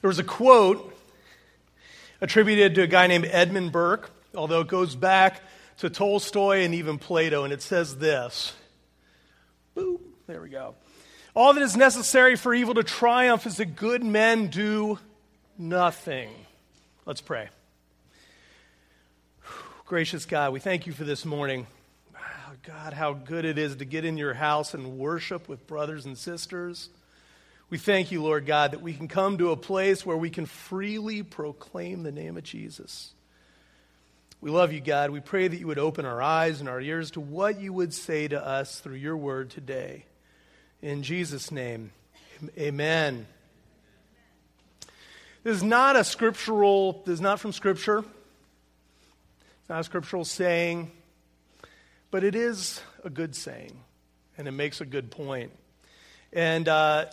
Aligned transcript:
There 0.00 0.08
was 0.08 0.18
a 0.18 0.24
quote 0.24 0.96
attributed 2.20 2.74
to 2.76 2.82
a 2.82 2.86
guy 2.86 3.06
named 3.06 3.26
Edmund 3.30 3.72
Burke, 3.72 4.10
although 4.34 4.60
it 4.60 4.68
goes 4.68 4.94
back 4.94 5.42
to 5.78 5.90
Tolstoy 5.90 6.64
and 6.64 6.74
even 6.74 6.98
Plato, 6.98 7.44
and 7.44 7.52
it 7.52 7.62
says 7.62 7.96
this. 7.96 8.54
Boop, 9.76 10.00
there 10.26 10.40
we 10.40 10.48
go. 10.48 10.74
All 11.34 11.52
that 11.54 11.62
is 11.62 11.76
necessary 11.76 12.36
for 12.36 12.54
evil 12.54 12.74
to 12.74 12.82
triumph 12.82 13.46
is 13.46 13.58
that 13.58 13.76
good 13.76 14.02
men 14.02 14.48
do 14.48 14.98
nothing. 15.56 16.30
Let's 17.06 17.20
pray. 17.20 17.48
Gracious 19.86 20.26
God, 20.26 20.52
we 20.52 20.60
thank 20.60 20.86
you 20.86 20.92
for 20.92 21.04
this 21.04 21.24
morning. 21.24 21.66
Oh, 22.16 22.52
God, 22.66 22.94
how 22.94 23.12
good 23.12 23.44
it 23.44 23.58
is 23.58 23.76
to 23.76 23.84
get 23.84 24.04
in 24.04 24.16
your 24.16 24.34
house 24.34 24.74
and 24.74 24.98
worship 24.98 25.48
with 25.48 25.66
brothers 25.66 26.04
and 26.04 26.18
sisters. 26.18 26.88
We 27.70 27.78
thank 27.78 28.10
you, 28.10 28.20
Lord 28.20 28.46
God, 28.46 28.72
that 28.72 28.82
we 28.82 28.92
can 28.92 29.06
come 29.06 29.38
to 29.38 29.52
a 29.52 29.56
place 29.56 30.04
where 30.04 30.16
we 30.16 30.28
can 30.28 30.44
freely 30.44 31.22
proclaim 31.22 32.02
the 32.02 32.10
name 32.10 32.36
of 32.36 32.42
Jesus. 32.42 33.14
We 34.40 34.50
love 34.50 34.72
you, 34.72 34.80
God. 34.80 35.10
We 35.10 35.20
pray 35.20 35.46
that 35.46 35.56
you 35.56 35.68
would 35.68 35.78
open 35.78 36.04
our 36.04 36.20
eyes 36.20 36.58
and 36.58 36.68
our 36.68 36.80
ears 36.80 37.12
to 37.12 37.20
what 37.20 37.60
you 37.60 37.72
would 37.72 37.94
say 37.94 38.26
to 38.26 38.44
us 38.44 38.80
through 38.80 38.96
your 38.96 39.16
word 39.16 39.50
today. 39.50 40.06
In 40.82 41.04
Jesus' 41.04 41.52
name, 41.52 41.92
amen. 42.58 43.26
This 45.44 45.58
is 45.58 45.62
not 45.62 45.94
a 45.94 46.02
scriptural, 46.02 47.02
this 47.06 47.14
is 47.14 47.20
not 47.20 47.38
from 47.38 47.52
Scripture. 47.52 47.98
It's 47.98 49.68
not 49.68 49.80
a 49.80 49.84
scriptural 49.84 50.24
saying, 50.24 50.90
but 52.10 52.24
it 52.24 52.34
is 52.34 52.80
a 53.04 53.10
good 53.10 53.36
saying, 53.36 53.78
and 54.36 54.48
it 54.48 54.52
makes 54.52 54.80
a 54.80 54.84
good 54.84 55.12
point. 55.12 55.52
And 56.32 56.66
uh, 56.66 57.06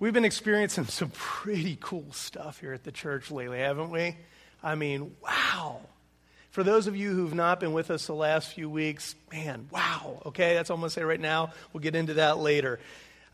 We've 0.00 0.12
been 0.12 0.24
experiencing 0.24 0.84
some 0.88 1.10
pretty 1.10 1.76
cool 1.80 2.06
stuff 2.12 2.60
here 2.60 2.72
at 2.72 2.84
the 2.84 2.92
church 2.92 3.30
lately, 3.30 3.58
haven't 3.58 3.90
we? 3.90 4.16
I 4.62 4.74
mean, 4.74 5.16
wow. 5.22 5.80
For 6.50 6.62
those 6.62 6.86
of 6.86 6.96
you 6.96 7.10
who've 7.10 7.34
not 7.34 7.60
been 7.60 7.72
with 7.72 7.90
us 7.90 8.06
the 8.06 8.14
last 8.14 8.52
few 8.52 8.70
weeks, 8.70 9.14
man, 9.32 9.68
wow. 9.70 10.22
Okay, 10.26 10.54
that's 10.54 10.70
all 10.70 10.74
I'm 10.74 10.80
going 10.80 10.90
to 10.90 10.94
say 10.94 11.02
right 11.02 11.20
now. 11.20 11.52
We'll 11.72 11.82
get 11.82 11.94
into 11.94 12.14
that 12.14 12.38
later. 12.38 12.78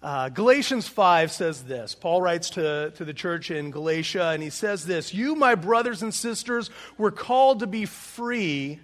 Uh, 0.03 0.29
Galatians 0.29 0.87
5 0.89 1.33
says 1.33 1.65
this. 1.65 1.95
Paul 1.95 2.21
writes 2.21 2.51
to, 2.51 2.93
to 2.97 3.05
the 3.05 3.15
church 3.15 3.51
in 3.51 3.71
Galatia, 3.71 4.31
and 4.31 4.43
he 4.43 4.51
says 4.51 4.85
this 4.85 5.15
You, 5.15 5.35
my 5.35 5.55
brothers 5.55 6.03
and 6.03 6.13
sisters, 6.13 6.71
were 6.99 7.11
called 7.11 7.61
to 7.61 7.67
be 7.67 7.85
free, 7.85 8.81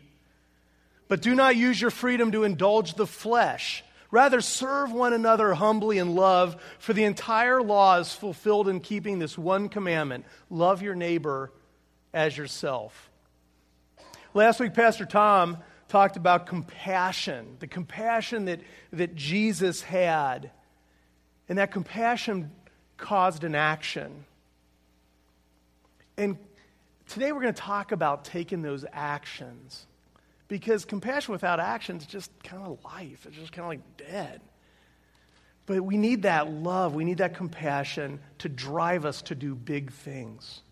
but 1.09 1.20
do 1.22 1.34
not 1.34 1.56
use 1.56 1.81
your 1.81 1.91
freedom 1.91 2.33
to 2.33 2.44
indulge 2.44 2.94
the 2.94 3.06
flesh. 3.06 3.84
Rather, 4.11 4.41
serve 4.41 4.92
one 4.92 5.12
another 5.12 5.55
humbly 5.55 5.98
in 5.98 6.14
love, 6.14 6.61
for 6.78 6.92
the 6.92 7.05
entire 7.05 7.62
law 7.62 7.98
is 7.98 8.12
fulfilled 8.12 8.69
in 8.69 8.80
keeping 8.80 9.19
this 9.19 9.39
one 9.39 9.69
commandment 9.69 10.25
love 10.48 10.83
your 10.83 10.94
neighbor 10.94 11.53
as 12.12 12.36
yourself. 12.36 13.11
Last 14.34 14.61
week, 14.61 14.75
Pastor 14.75 15.05
Tom 15.05 15.58
talked 15.88 16.16
about 16.16 16.47
compassion, 16.47 17.56
the 17.58 17.66
compassion 17.66 18.47
that, 18.47 18.61
that 18.92 19.14
Jesus 19.14 19.83
had. 19.83 20.50
And 21.48 21.58
that 21.58 21.72
compassion 21.72 22.53
caused 22.97 23.42
an 23.42 23.56
action. 23.56 24.25
And 26.16 26.38
today 27.08 27.33
we're 27.33 27.42
going 27.42 27.55
to 27.55 27.61
talk 27.61 27.91
about 27.91 28.25
taking 28.25 28.62
those 28.62 28.84
actions. 28.92 29.86
Because 30.51 30.84
compassion 30.84 31.31
without 31.31 31.61
action 31.61 31.98
is 31.98 32.06
just 32.06 32.31
kind 32.43 32.65
of 32.67 32.84
life, 32.84 33.25
it's 33.25 33.37
just 33.37 33.53
kind 33.53 33.65
of 33.65 33.69
like 33.69 33.97
dead. 33.97 34.41
But 35.67 35.83
we 35.83 35.97
need 35.97 36.23
that 36.23 36.51
love, 36.51 36.93
we 36.93 37.05
need 37.05 37.19
that 37.19 37.37
compassion 37.37 38.19
to 38.39 38.48
drive 38.48 39.05
us 39.05 39.23
to 39.23 39.37
do 39.37 39.55
big 39.55 39.93
things. 39.93 40.62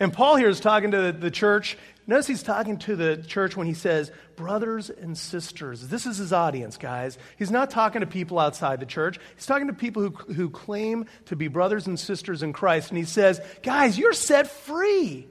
And 0.00 0.14
Paul 0.14 0.36
here 0.36 0.48
is 0.48 0.60
talking 0.60 0.92
to 0.92 1.12
the 1.12 1.30
church. 1.30 1.76
Notice 2.06 2.26
he's 2.26 2.42
talking 2.42 2.78
to 2.80 2.96
the 2.96 3.18
church 3.18 3.54
when 3.54 3.66
he 3.66 3.74
says, 3.74 4.10
brothers 4.34 4.88
and 4.88 5.16
sisters. 5.16 5.88
This 5.88 6.06
is 6.06 6.16
his 6.16 6.32
audience, 6.32 6.78
guys. 6.78 7.18
He's 7.38 7.50
not 7.50 7.68
talking 7.70 8.00
to 8.00 8.06
people 8.06 8.38
outside 8.38 8.80
the 8.80 8.86
church. 8.86 9.18
He's 9.34 9.46
talking 9.46 9.66
to 9.66 9.74
people 9.74 10.02
who, 10.02 10.32
who 10.32 10.48
claim 10.48 11.04
to 11.26 11.36
be 11.36 11.48
brothers 11.48 11.86
and 11.86 12.00
sisters 12.00 12.42
in 12.42 12.54
Christ. 12.54 12.90
And 12.90 12.96
he 12.96 13.04
says, 13.04 13.42
guys, 13.62 13.98
you're 13.98 14.14
set 14.14 14.50
free. 14.50 15.28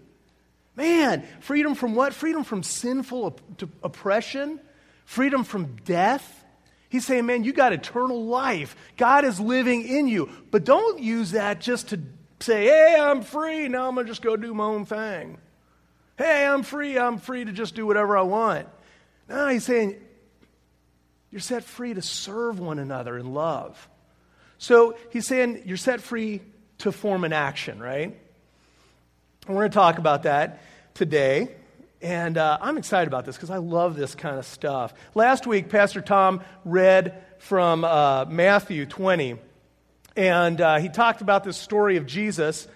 Man, 0.75 1.25
freedom 1.40 1.75
from 1.75 1.96
what? 1.96 2.13
Freedom 2.13 2.44
from 2.44 2.63
sinful 2.63 3.25
op- 3.25 3.69
oppression, 3.84 4.59
freedom 5.06 5.44
from 5.44 5.78
death. 5.86 6.44
He's 6.90 7.06
saying, 7.06 7.25
man, 7.25 7.44
you 7.44 7.53
got 7.53 7.74
eternal 7.74 8.25
life. 8.25 8.75
God 8.97 9.25
is 9.25 9.40
living 9.40 9.84
in 9.88 10.08
you. 10.08 10.30
But 10.52 10.63
don't 10.63 11.00
use 11.00 11.31
that 11.31 11.59
just 11.59 11.90
to 11.90 12.00
say, 12.40 12.66
hey, 12.66 12.97
I'm 13.00 13.22
free. 13.22 13.68
Now 13.68 13.88
I'm 13.88 13.96
going 13.96 14.06
to 14.06 14.12
just 14.12 14.22
go 14.22 14.36
do 14.36 14.53
my 14.53 14.66
own 14.66 14.86
thing. 14.86 15.38
Hey, 16.18 16.46
I'm 16.46 16.63
free. 16.63 16.97
I'm 16.97 17.18
free 17.18 17.44
to 17.44 17.52
just 17.52 17.75
do 17.75 17.86
whatever 17.86 18.18
I 18.18 18.22
want. 18.22 18.68
No, 19.28 19.47
he's 19.47 19.66
saying, 19.66 19.96
you're 21.31 21.42
set 21.42 21.63
free 21.63 21.94
to 21.94 22.02
serve 22.02 22.59
one 22.59 22.80
another 22.80 23.18
in 23.18 23.34
love. 23.34 23.90
So 24.57 24.96
he's 25.09 25.28
saying 25.28 25.63
you're 25.66 25.75
set 25.75 26.00
free 26.00 26.42
to 26.80 26.92
form 26.92 27.24
an 27.24 27.34
action, 27.34 27.80
right? 27.80 28.18
We're 29.47 29.53
going 29.53 29.69
to 29.69 29.75
talk 29.75 30.00
about 30.00 30.23
that 30.23 30.59
today. 30.95 31.50
And 32.01 32.35
uh, 32.35 32.57
I'm 32.61 32.79
excited 32.79 33.07
about 33.07 33.25
this 33.25 33.35
because 33.35 33.51
I 33.51 33.57
love 33.57 33.95
this 33.95 34.16
kind 34.16 34.39
of 34.39 34.45
stuff. 34.45 34.91
Last 35.13 35.45
week, 35.45 35.69
Pastor 35.69 36.01
Tom 36.01 36.41
read 36.63 37.23
from 37.38 37.83
uh, 37.83 38.25
Matthew 38.25 38.88
20, 38.88 39.38
and 40.16 40.59
uh, 40.59 40.79
he 40.79 40.89
talked 40.89 41.22
about 41.22 41.44
this 41.44 41.57
story 41.57 41.97
of 41.97 42.07
Jesus. 42.07 42.67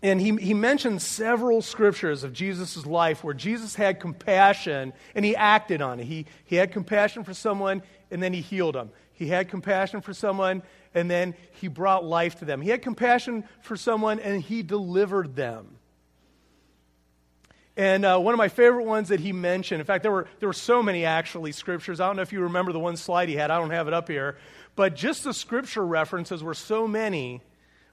And 0.00 0.20
he, 0.20 0.36
he 0.36 0.54
mentioned 0.54 1.02
several 1.02 1.60
scriptures 1.60 2.22
of 2.22 2.32
Jesus' 2.32 2.86
life 2.86 3.24
where 3.24 3.34
Jesus 3.34 3.74
had 3.74 3.98
compassion 3.98 4.92
and 5.16 5.24
he 5.24 5.34
acted 5.34 5.82
on 5.82 5.98
it. 5.98 6.04
He, 6.04 6.26
he 6.44 6.54
had 6.54 6.70
compassion 6.70 7.24
for 7.24 7.34
someone 7.34 7.82
and 8.10 8.22
then 8.22 8.32
he 8.32 8.40
healed 8.40 8.74
them. 8.74 8.90
He 9.12 9.26
had 9.26 9.48
compassion 9.48 10.00
for 10.00 10.14
someone 10.14 10.62
and 10.94 11.10
then 11.10 11.34
he 11.52 11.68
brought 11.68 12.04
life 12.04 12.36
to 12.36 12.44
them. 12.44 12.60
He 12.60 12.70
had 12.70 12.82
compassion 12.82 13.44
for 13.62 13.76
someone 13.76 14.20
and 14.20 14.42
he 14.42 14.62
delivered 14.62 15.36
them. 15.36 15.76
And 17.76 18.04
uh, 18.04 18.18
one 18.18 18.34
of 18.34 18.38
my 18.38 18.48
favorite 18.48 18.84
ones 18.84 19.08
that 19.10 19.20
he 19.20 19.32
mentioned, 19.32 19.80
in 19.80 19.86
fact, 19.86 20.02
there 20.02 20.10
were, 20.10 20.26
there 20.40 20.48
were 20.48 20.52
so 20.52 20.82
many 20.82 21.04
actually 21.04 21.52
scriptures. 21.52 22.00
I 22.00 22.08
don't 22.08 22.16
know 22.16 22.22
if 22.22 22.32
you 22.32 22.40
remember 22.40 22.72
the 22.72 22.80
one 22.80 22.96
slide 22.96 23.28
he 23.28 23.36
had, 23.36 23.52
I 23.52 23.58
don't 23.58 23.70
have 23.70 23.86
it 23.86 23.94
up 23.94 24.08
here. 24.08 24.36
But 24.74 24.96
just 24.96 25.22
the 25.22 25.32
scripture 25.32 25.86
references 25.86 26.42
were 26.42 26.54
so 26.54 26.88
many 26.88 27.40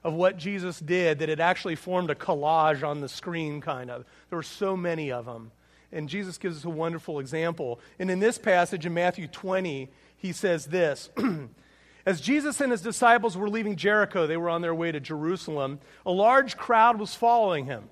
of 0.02 0.14
what 0.14 0.38
Jesus 0.38 0.80
did 0.80 1.20
that 1.20 1.28
it 1.28 1.38
actually 1.38 1.76
formed 1.76 2.10
a 2.10 2.16
collage 2.16 2.82
on 2.82 3.00
the 3.00 3.08
screen, 3.08 3.60
kind 3.60 3.90
of. 3.90 4.04
There 4.28 4.36
were 4.36 4.42
so 4.42 4.76
many 4.76 5.12
of 5.12 5.24
them. 5.24 5.52
And 5.92 6.08
Jesus 6.08 6.36
gives 6.36 6.58
us 6.58 6.64
a 6.64 6.70
wonderful 6.70 7.20
example. 7.20 7.80
And 7.98 8.10
in 8.10 8.18
this 8.18 8.38
passage 8.38 8.86
in 8.86 8.94
Matthew 8.94 9.28
20, 9.28 9.88
he 10.16 10.32
says 10.32 10.66
this. 10.66 11.10
As 12.06 12.20
Jesus 12.20 12.60
and 12.60 12.70
his 12.70 12.82
disciples 12.82 13.36
were 13.36 13.50
leaving 13.50 13.76
Jericho, 13.76 14.26
they 14.26 14.36
were 14.36 14.48
on 14.48 14.62
their 14.62 14.74
way 14.74 14.92
to 14.92 15.00
Jerusalem, 15.00 15.80
a 16.04 16.12
large 16.12 16.56
crowd 16.56 17.00
was 17.00 17.14
following 17.14 17.66
him. 17.66 17.88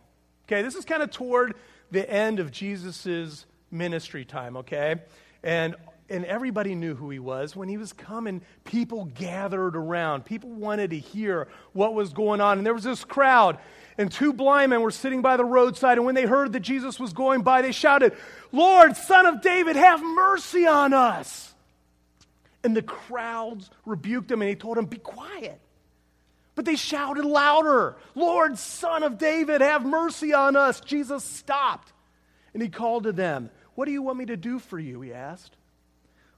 Okay, 0.46 0.62
this 0.62 0.74
is 0.76 0.84
kind 0.84 1.02
of 1.02 1.10
toward 1.10 1.54
the 1.90 2.08
end 2.08 2.38
of 2.38 2.52
Jesus' 2.52 3.46
ministry 3.70 4.24
time, 4.24 4.58
okay? 4.58 4.96
And 5.42 5.74
and 6.10 6.24
everybody 6.26 6.74
knew 6.74 6.94
who 6.94 7.08
he 7.08 7.18
was. 7.18 7.56
When 7.56 7.68
he 7.68 7.78
was 7.78 7.92
coming, 7.92 8.42
people 8.64 9.06
gathered 9.06 9.74
around. 9.74 10.24
People 10.26 10.50
wanted 10.50 10.90
to 10.90 10.98
hear 10.98 11.48
what 11.72 11.94
was 11.94 12.12
going 12.12 12.40
on. 12.42 12.58
And 12.58 12.66
there 12.66 12.74
was 12.74 12.84
this 12.84 13.04
crowd, 13.04 13.58
and 13.96 14.12
two 14.12 14.34
blind 14.34 14.70
men 14.70 14.82
were 14.82 14.90
sitting 14.90 15.22
by 15.22 15.38
the 15.38 15.44
roadside. 15.44 15.96
And 15.96 16.04
when 16.04 16.14
they 16.14 16.26
heard 16.26 16.52
that 16.52 16.60
Jesus 16.60 17.00
was 17.00 17.14
going 17.14 17.42
by, 17.42 17.62
they 17.62 17.72
shouted, 17.72 18.12
Lord, 18.52 18.96
son 18.96 19.24
of 19.24 19.40
David, 19.40 19.76
have 19.76 20.02
mercy 20.02 20.66
on 20.66 20.92
us. 20.92 21.53
And 22.64 22.74
the 22.74 22.82
crowds 22.82 23.70
rebuked 23.84 24.30
him, 24.30 24.40
and 24.42 24.48
he 24.48 24.56
told 24.56 24.78
them, 24.78 24.86
Be 24.86 24.96
quiet. 24.96 25.60
But 26.54 26.64
they 26.64 26.76
shouted 26.76 27.24
louder, 27.24 27.96
Lord, 28.14 28.58
son 28.58 29.02
of 29.02 29.18
David, 29.18 29.60
have 29.60 29.84
mercy 29.84 30.32
on 30.32 30.56
us. 30.56 30.80
Jesus 30.80 31.22
stopped, 31.22 31.92
and 32.52 32.62
he 32.62 32.68
called 32.68 33.04
to 33.04 33.12
them, 33.12 33.50
What 33.74 33.84
do 33.84 33.92
you 33.92 34.02
want 34.02 34.18
me 34.18 34.26
to 34.26 34.36
do 34.36 34.58
for 34.58 34.78
you? 34.78 35.00
He 35.02 35.12
asked. 35.12 35.56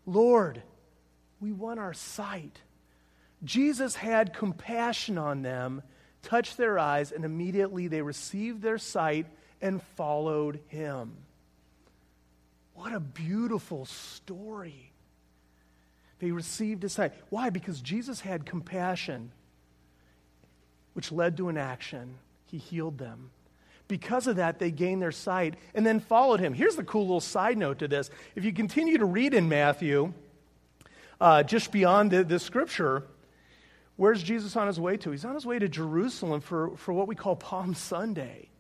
Lord, 0.04 0.62
we 1.40 1.52
want 1.52 1.80
our 1.80 1.92
sight. 1.92 2.60
Jesus 3.44 3.94
had 3.94 4.32
compassion 4.32 5.18
on 5.18 5.42
them, 5.42 5.82
touched 6.22 6.56
their 6.56 6.78
eyes, 6.78 7.12
and 7.12 7.24
immediately 7.24 7.86
they 7.88 8.02
received 8.02 8.62
their 8.62 8.78
sight 8.78 9.26
and 9.60 9.82
followed 9.96 10.60
him. 10.68 11.12
What 12.74 12.92
a 12.92 13.00
beautiful 13.00 13.84
story. 13.86 14.92
They 16.18 16.30
received 16.30 16.82
his 16.82 16.92
sight. 16.92 17.12
Why? 17.28 17.50
Because 17.50 17.80
Jesus 17.80 18.20
had 18.20 18.46
compassion, 18.46 19.32
which 20.94 21.12
led 21.12 21.36
to 21.36 21.48
an 21.48 21.58
action. 21.58 22.14
He 22.46 22.58
healed 22.58 22.98
them. 22.98 23.30
Because 23.88 24.26
of 24.26 24.36
that, 24.36 24.58
they 24.58 24.70
gained 24.70 25.00
their 25.00 25.12
sight 25.12 25.54
and 25.74 25.86
then 25.86 26.00
followed 26.00 26.40
him. 26.40 26.54
Here's 26.54 26.76
the 26.76 26.84
cool 26.84 27.02
little 27.02 27.20
side 27.20 27.56
note 27.56 27.78
to 27.80 27.88
this. 27.88 28.10
If 28.34 28.44
you 28.44 28.52
continue 28.52 28.98
to 28.98 29.04
read 29.04 29.34
in 29.34 29.48
Matthew, 29.48 30.12
uh, 31.20 31.42
just 31.42 31.70
beyond 31.70 32.10
the, 32.10 32.24
the 32.24 32.38
scripture, 32.38 33.04
Where's 33.96 34.22
Jesus 34.22 34.56
on 34.56 34.66
his 34.66 34.78
way 34.78 34.98
to? 34.98 35.10
He's 35.10 35.24
on 35.24 35.34
his 35.34 35.46
way 35.46 35.58
to 35.58 35.68
Jerusalem 35.68 36.40
for, 36.40 36.76
for 36.76 36.92
what 36.92 37.08
we 37.08 37.14
call 37.14 37.34
Palm 37.34 37.74
Sunday. 37.74 38.50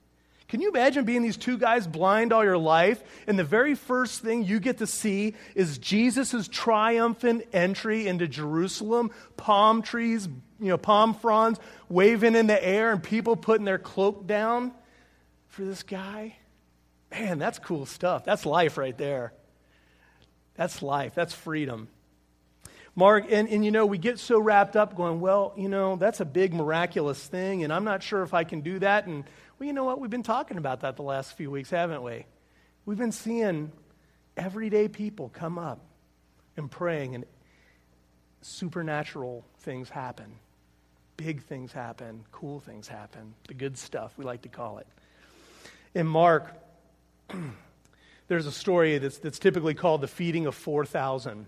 Can 0.48 0.60
you 0.60 0.68
imagine 0.68 1.04
being 1.04 1.22
these 1.22 1.36
two 1.36 1.58
guys 1.58 1.86
blind 1.88 2.32
all 2.32 2.44
your 2.44 2.58
life, 2.58 3.02
and 3.26 3.36
the 3.36 3.44
very 3.44 3.74
first 3.74 4.22
thing 4.22 4.44
you 4.44 4.60
get 4.60 4.78
to 4.78 4.86
see 4.86 5.34
is 5.56 5.78
Jesus' 5.78 6.46
triumphant 6.46 7.44
entry 7.52 8.06
into 8.06 8.28
Jerusalem, 8.28 9.10
palm 9.36 9.82
trees, 9.82 10.28
you 10.60 10.68
know, 10.68 10.78
palm 10.78 11.14
fronds 11.14 11.58
waving 11.88 12.36
in 12.36 12.46
the 12.46 12.64
air, 12.64 12.92
and 12.92 13.02
people 13.02 13.34
putting 13.34 13.64
their 13.64 13.78
cloak 13.78 14.26
down 14.26 14.72
for 15.48 15.64
this 15.64 15.82
guy? 15.82 16.36
Man, 17.10 17.38
that's 17.38 17.58
cool 17.58 17.84
stuff. 17.84 18.24
That's 18.24 18.46
life 18.46 18.78
right 18.78 18.96
there. 18.96 19.32
That's 20.54 20.80
life. 20.80 21.14
That's 21.14 21.32
freedom. 21.32 21.88
Mark, 22.94 23.26
and, 23.30 23.48
and 23.48 23.64
you 23.64 23.70
know, 23.70 23.84
we 23.84 23.98
get 23.98 24.18
so 24.18 24.38
wrapped 24.38 24.76
up 24.76 24.96
going, 24.96 25.20
well, 25.20 25.52
you 25.56 25.68
know, 25.68 25.96
that's 25.96 26.20
a 26.20 26.24
big 26.24 26.54
miraculous 26.54 27.22
thing, 27.26 27.64
and 27.64 27.72
I'm 27.72 27.84
not 27.84 28.02
sure 28.02 28.22
if 28.22 28.32
I 28.32 28.44
can 28.44 28.60
do 28.60 28.78
that. 28.78 29.06
And, 29.06 29.24
well, 29.58 29.66
you 29.66 29.72
know 29.72 29.84
what? 29.84 30.00
We've 30.00 30.10
been 30.10 30.22
talking 30.22 30.58
about 30.58 30.80
that 30.80 30.96
the 30.96 31.02
last 31.02 31.36
few 31.36 31.50
weeks, 31.50 31.70
haven't 31.70 32.02
we? 32.02 32.26
We've 32.84 32.98
been 32.98 33.12
seeing 33.12 33.72
everyday 34.36 34.88
people 34.88 35.30
come 35.30 35.58
up 35.58 35.80
and 36.56 36.70
praying, 36.70 37.14
and 37.14 37.24
supernatural 38.42 39.44
things 39.60 39.88
happen. 39.88 40.26
Big 41.16 41.42
things 41.42 41.72
happen, 41.72 42.24
cool 42.32 42.60
things 42.60 42.86
happen, 42.86 43.34
the 43.48 43.54
good 43.54 43.78
stuff, 43.78 44.12
we 44.18 44.24
like 44.24 44.42
to 44.42 44.50
call 44.50 44.78
it. 44.78 44.86
In 45.94 46.06
Mark, 46.06 46.54
there's 48.28 48.46
a 48.46 48.52
story 48.52 48.98
that's, 48.98 49.16
that's 49.18 49.38
typically 49.38 49.72
called 49.72 50.02
the 50.02 50.08
feeding 50.08 50.44
of 50.44 50.54
4,000. 50.54 51.46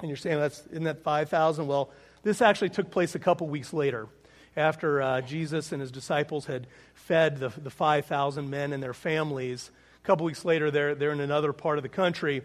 And 0.00 0.08
you're 0.08 0.16
saying, 0.18 0.38
that's, 0.38 0.66
isn't 0.66 0.84
that 0.84 1.02
5,000? 1.02 1.66
Well, 1.66 1.90
this 2.22 2.42
actually 2.42 2.68
took 2.68 2.90
place 2.90 3.14
a 3.14 3.18
couple 3.18 3.48
weeks 3.48 3.72
later 3.72 4.08
after 4.56 5.00
uh, 5.00 5.20
Jesus 5.20 5.72
and 5.72 5.80
his 5.80 5.90
disciples 5.90 6.46
had 6.46 6.66
fed 6.94 7.38
the, 7.38 7.48
the 7.48 7.70
5,000 7.70 8.50
men 8.50 8.72
and 8.72 8.82
their 8.82 8.94
families. 8.94 9.70
A 10.02 10.06
couple 10.06 10.26
weeks 10.26 10.44
later, 10.44 10.70
they're, 10.70 10.94
they're 10.94 11.12
in 11.12 11.20
another 11.20 11.52
part 11.52 11.78
of 11.78 11.82
the 11.82 11.88
country. 11.88 12.42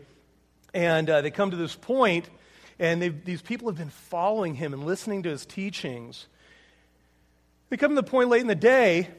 And 0.74 1.10
uh, 1.10 1.22
they 1.22 1.31
come 1.31 1.52
to 1.52 1.57
this 1.57 1.75
point, 1.75 2.30
and 2.80 3.22
these 3.24 3.42
people 3.42 3.69
have 3.69 3.78
been 3.78 3.90
following 3.90 4.56
him 4.56 4.74
and 4.74 4.86
listening 4.86 5.24
to 5.24 5.30
his 5.30 5.46
teachings. 5.46 6.28
They 7.69 7.78
come 7.78 7.92
to 7.92 7.96
the 7.96 8.04
point 8.04 8.30
late 8.30 8.42
in 8.42 8.48
the 8.48 8.56
day, 8.56 9.10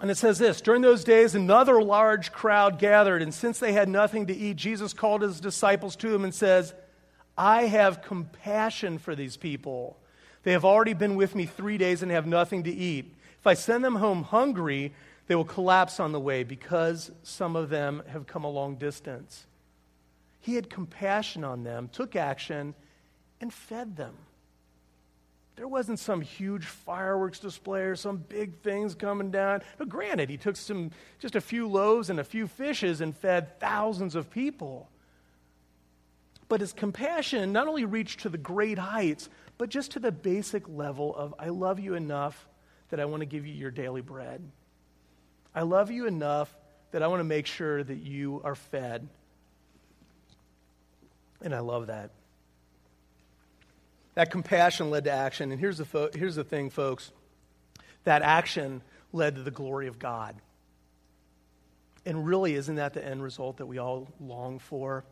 and 0.00 0.10
it 0.10 0.16
says 0.16 0.38
this 0.38 0.60
During 0.60 0.82
those 0.82 1.04
days, 1.04 1.34
another 1.34 1.82
large 1.82 2.32
crowd 2.32 2.78
gathered, 2.78 3.22
and 3.22 3.34
since 3.34 3.58
they 3.58 3.72
had 3.72 3.88
nothing 3.88 4.26
to 4.28 4.36
eat, 4.36 4.56
Jesus 4.56 4.92
called 4.92 5.22
his 5.22 5.40
disciples 5.40 5.96
to 5.96 6.14
him 6.14 6.24
and 6.24 6.34
says, 6.34 6.72
I 7.36 7.62
have 7.62 8.02
compassion 8.02 8.98
for 8.98 9.14
these 9.14 9.36
people. 9.36 9.98
They 10.46 10.52
have 10.52 10.64
already 10.64 10.92
been 10.92 11.16
with 11.16 11.34
me 11.34 11.44
three 11.44 11.76
days 11.76 12.04
and 12.04 12.12
have 12.12 12.24
nothing 12.24 12.62
to 12.62 12.70
eat. 12.70 13.12
If 13.40 13.48
I 13.48 13.54
send 13.54 13.84
them 13.84 13.96
home 13.96 14.22
hungry, 14.22 14.92
they 15.26 15.34
will 15.34 15.44
collapse 15.44 15.98
on 15.98 16.12
the 16.12 16.20
way 16.20 16.44
because 16.44 17.10
some 17.24 17.56
of 17.56 17.68
them 17.68 18.04
have 18.06 18.28
come 18.28 18.44
a 18.44 18.48
long 18.48 18.76
distance. 18.76 19.44
He 20.38 20.54
had 20.54 20.70
compassion 20.70 21.42
on 21.42 21.64
them, 21.64 21.88
took 21.92 22.14
action, 22.14 22.76
and 23.40 23.52
fed 23.52 23.96
them. 23.96 24.14
There 25.56 25.66
wasn't 25.66 25.98
some 25.98 26.20
huge 26.20 26.66
fireworks 26.66 27.40
display 27.40 27.82
or 27.82 27.96
some 27.96 28.18
big 28.18 28.60
things 28.60 28.94
coming 28.94 29.32
down. 29.32 29.62
But 29.78 29.88
granted, 29.88 30.30
he 30.30 30.36
took 30.36 30.54
some 30.54 30.92
just 31.18 31.34
a 31.34 31.40
few 31.40 31.66
loaves 31.66 32.08
and 32.08 32.20
a 32.20 32.24
few 32.24 32.46
fishes 32.46 33.00
and 33.00 33.16
fed 33.16 33.58
thousands 33.58 34.14
of 34.14 34.30
people. 34.30 34.88
But 36.48 36.60
his 36.60 36.72
compassion 36.72 37.52
not 37.52 37.66
only 37.66 37.84
reached 37.84 38.20
to 38.20 38.28
the 38.28 38.38
great 38.38 38.78
heights, 38.78 39.28
but 39.58 39.68
just 39.68 39.92
to 39.92 39.98
the 39.98 40.12
basic 40.12 40.68
level 40.68 41.14
of, 41.14 41.34
I 41.38 41.48
love 41.48 41.80
you 41.80 41.94
enough 41.94 42.46
that 42.90 43.00
I 43.00 43.04
want 43.04 43.20
to 43.20 43.26
give 43.26 43.46
you 43.46 43.54
your 43.54 43.70
daily 43.70 44.00
bread. 44.00 44.42
I 45.54 45.62
love 45.62 45.90
you 45.90 46.06
enough 46.06 46.54
that 46.92 47.02
I 47.02 47.08
want 47.08 47.20
to 47.20 47.24
make 47.24 47.46
sure 47.46 47.82
that 47.82 47.98
you 47.98 48.40
are 48.44 48.54
fed. 48.54 49.08
And 51.42 51.54
I 51.54 51.60
love 51.60 51.88
that. 51.88 52.10
That 54.14 54.30
compassion 54.30 54.90
led 54.90 55.04
to 55.04 55.10
action. 55.10 55.52
And 55.52 55.60
here's 55.60 55.78
the, 55.78 55.84
fo- 55.84 56.10
here's 56.14 56.36
the 56.36 56.44
thing, 56.44 56.70
folks 56.70 57.10
that 58.04 58.22
action 58.22 58.82
led 59.12 59.34
to 59.34 59.42
the 59.42 59.50
glory 59.50 59.88
of 59.88 59.98
God. 59.98 60.36
And 62.06 62.24
really, 62.24 62.54
isn't 62.54 62.76
that 62.76 62.94
the 62.94 63.04
end 63.04 63.20
result 63.20 63.56
that 63.56 63.66
we 63.66 63.78
all 63.78 64.06
long 64.20 64.60
for? 64.60 65.04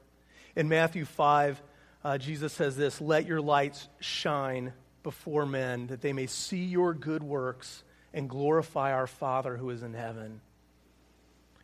In 0.56 0.68
Matthew 0.68 1.04
5, 1.04 1.62
uh, 2.04 2.18
Jesus 2.18 2.52
says 2.52 2.76
this 2.76 3.00
Let 3.00 3.26
your 3.26 3.40
lights 3.40 3.88
shine 4.00 4.72
before 5.02 5.46
men, 5.46 5.88
that 5.88 6.00
they 6.00 6.12
may 6.12 6.26
see 6.26 6.64
your 6.64 6.94
good 6.94 7.22
works 7.22 7.82
and 8.12 8.28
glorify 8.28 8.92
our 8.92 9.06
Father 9.06 9.56
who 9.56 9.70
is 9.70 9.82
in 9.82 9.94
heaven. 9.94 10.40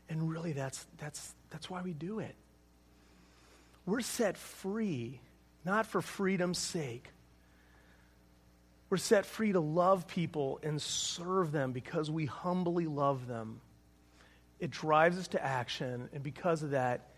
And 0.08 0.28
really, 0.28 0.52
that's, 0.52 0.84
that's, 0.98 1.34
that's 1.50 1.70
why 1.70 1.82
we 1.82 1.92
do 1.92 2.18
it. 2.18 2.34
We're 3.86 4.00
set 4.00 4.36
free, 4.36 5.20
not 5.64 5.86
for 5.86 6.02
freedom's 6.02 6.58
sake. 6.58 7.08
We're 8.90 8.96
set 8.96 9.24
free 9.24 9.52
to 9.52 9.60
love 9.60 10.08
people 10.08 10.58
and 10.64 10.82
serve 10.82 11.52
them 11.52 11.70
because 11.70 12.10
we 12.10 12.26
humbly 12.26 12.86
love 12.86 13.28
them. 13.28 13.60
It 14.58 14.72
drives 14.72 15.16
us 15.16 15.28
to 15.28 15.42
action, 15.42 16.08
and 16.12 16.22
because 16.24 16.64
of 16.64 16.70
that, 16.70 17.09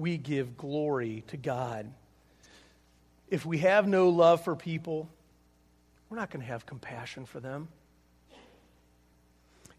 we 0.00 0.16
give 0.16 0.56
glory 0.56 1.24
to 1.28 1.36
God. 1.36 1.90
If 3.28 3.46
we 3.46 3.58
have 3.58 3.86
no 3.86 4.08
love 4.08 4.42
for 4.42 4.56
people, 4.56 5.08
we're 6.08 6.16
not 6.16 6.30
going 6.30 6.40
to 6.40 6.50
have 6.50 6.66
compassion 6.66 7.26
for 7.26 7.38
them. 7.38 7.68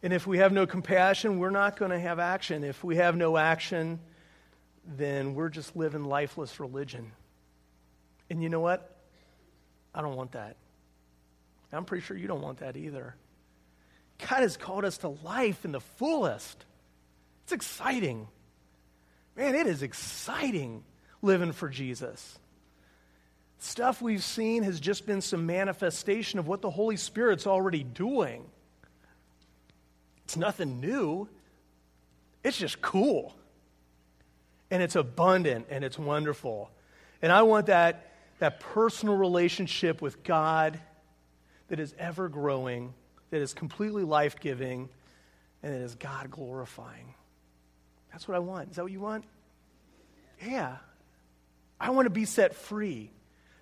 And 0.04 0.14
if 0.14 0.26
we 0.26 0.38
have 0.38 0.52
no 0.52 0.66
compassion, 0.66 1.38
we're 1.38 1.50
not 1.50 1.78
going 1.78 1.92
to 1.92 2.00
have 2.00 2.20
action. 2.20 2.64
If 2.64 2.84
we 2.84 2.96
have 2.96 3.16
no 3.16 3.38
action, 3.38 4.00
then 4.98 5.36
we're 5.36 5.50
just 5.50 5.76
living 5.76 6.06
lifeless 6.06 6.60
religion. 6.60 7.12
And 8.30 8.42
you 8.42 8.50
know 8.50 8.62
what? 8.62 8.98
I 9.94 10.02
don't 10.02 10.16
want 10.16 10.32
that. 10.32 10.56
I'm 11.74 11.86
pretty 11.86 12.04
sure 12.04 12.18
you 12.18 12.28
don't 12.28 12.42
want 12.42 12.60
that 12.60 12.76
either. 12.76 13.16
God 14.30 14.42
has 14.42 14.58
called 14.58 14.86
us 14.86 15.00
to 15.00 15.10
life 15.10 15.66
in 15.66 15.72
the 15.72 15.80
fullest. 15.80 16.66
It's 17.44 17.54
exciting. 17.54 18.28
Man, 19.36 19.56
it 19.56 19.68
is 19.68 19.82
exciting 19.82 20.84
living 21.22 21.52
for 21.52 21.70
Jesus. 21.70 22.38
Stuff 23.60 24.02
we've 24.02 24.24
seen 24.24 24.64
has 24.64 24.80
just 24.80 25.06
been 25.06 25.22
some 25.22 25.46
manifestation 25.46 26.40
of 26.40 26.48
what 26.48 26.62
the 26.62 26.70
Holy 26.70 26.98
Spirit's 26.98 27.46
already 27.46 27.84
doing. 27.84 28.44
It's 30.26 30.36
nothing 30.36 30.80
new, 30.80 31.28
it's 32.44 32.58
just 32.58 32.82
cool. 32.82 33.36
And 34.72 34.82
it's 34.82 34.96
abundant 34.96 35.68
and 35.70 35.84
it's 35.84 36.00
wonderful. 36.00 36.72
And 37.22 37.32
I 37.32 37.42
want 37.44 37.68
that, 37.68 38.12
that 38.40 38.62
personal 38.62 39.18
relationship 39.18 40.02
with 40.02 40.24
God 40.24 40.80
that 41.68 41.80
is 41.80 41.94
ever 42.00 42.30
growing, 42.30 42.94
that 43.30 43.42
is 43.42 43.54
completely 43.54 44.04
life 44.04 44.40
giving, 44.40 44.90
and 45.62 45.74
that 45.74 45.82
is 45.82 45.96
God 45.96 46.32
glorifying. 46.32 47.14
That's 48.12 48.28
what 48.28 48.36
I 48.36 48.40
want. 48.40 48.72
Is 48.72 48.76
that 48.76 48.84
what 48.84 48.92
you 48.92 49.00
want? 49.00 49.26
Yeah. 50.46 50.78
I 51.80 51.90
want 51.90 52.06
to 52.06 52.12
be 52.12 52.26
set 52.26 52.56
free, 52.56 53.12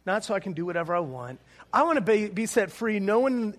not 0.06 0.26
so 0.26 0.34
I 0.34 0.40
can 0.40 0.54
do 0.54 0.66
whatever 0.66 0.94
I 0.94 1.00
want. 1.00 1.40
I 1.72 1.84
want 1.84 1.98
to 1.98 2.02
be, 2.02 2.28
be 2.28 2.46
set 2.46 2.72
free 2.72 3.00
knowing 3.00 3.56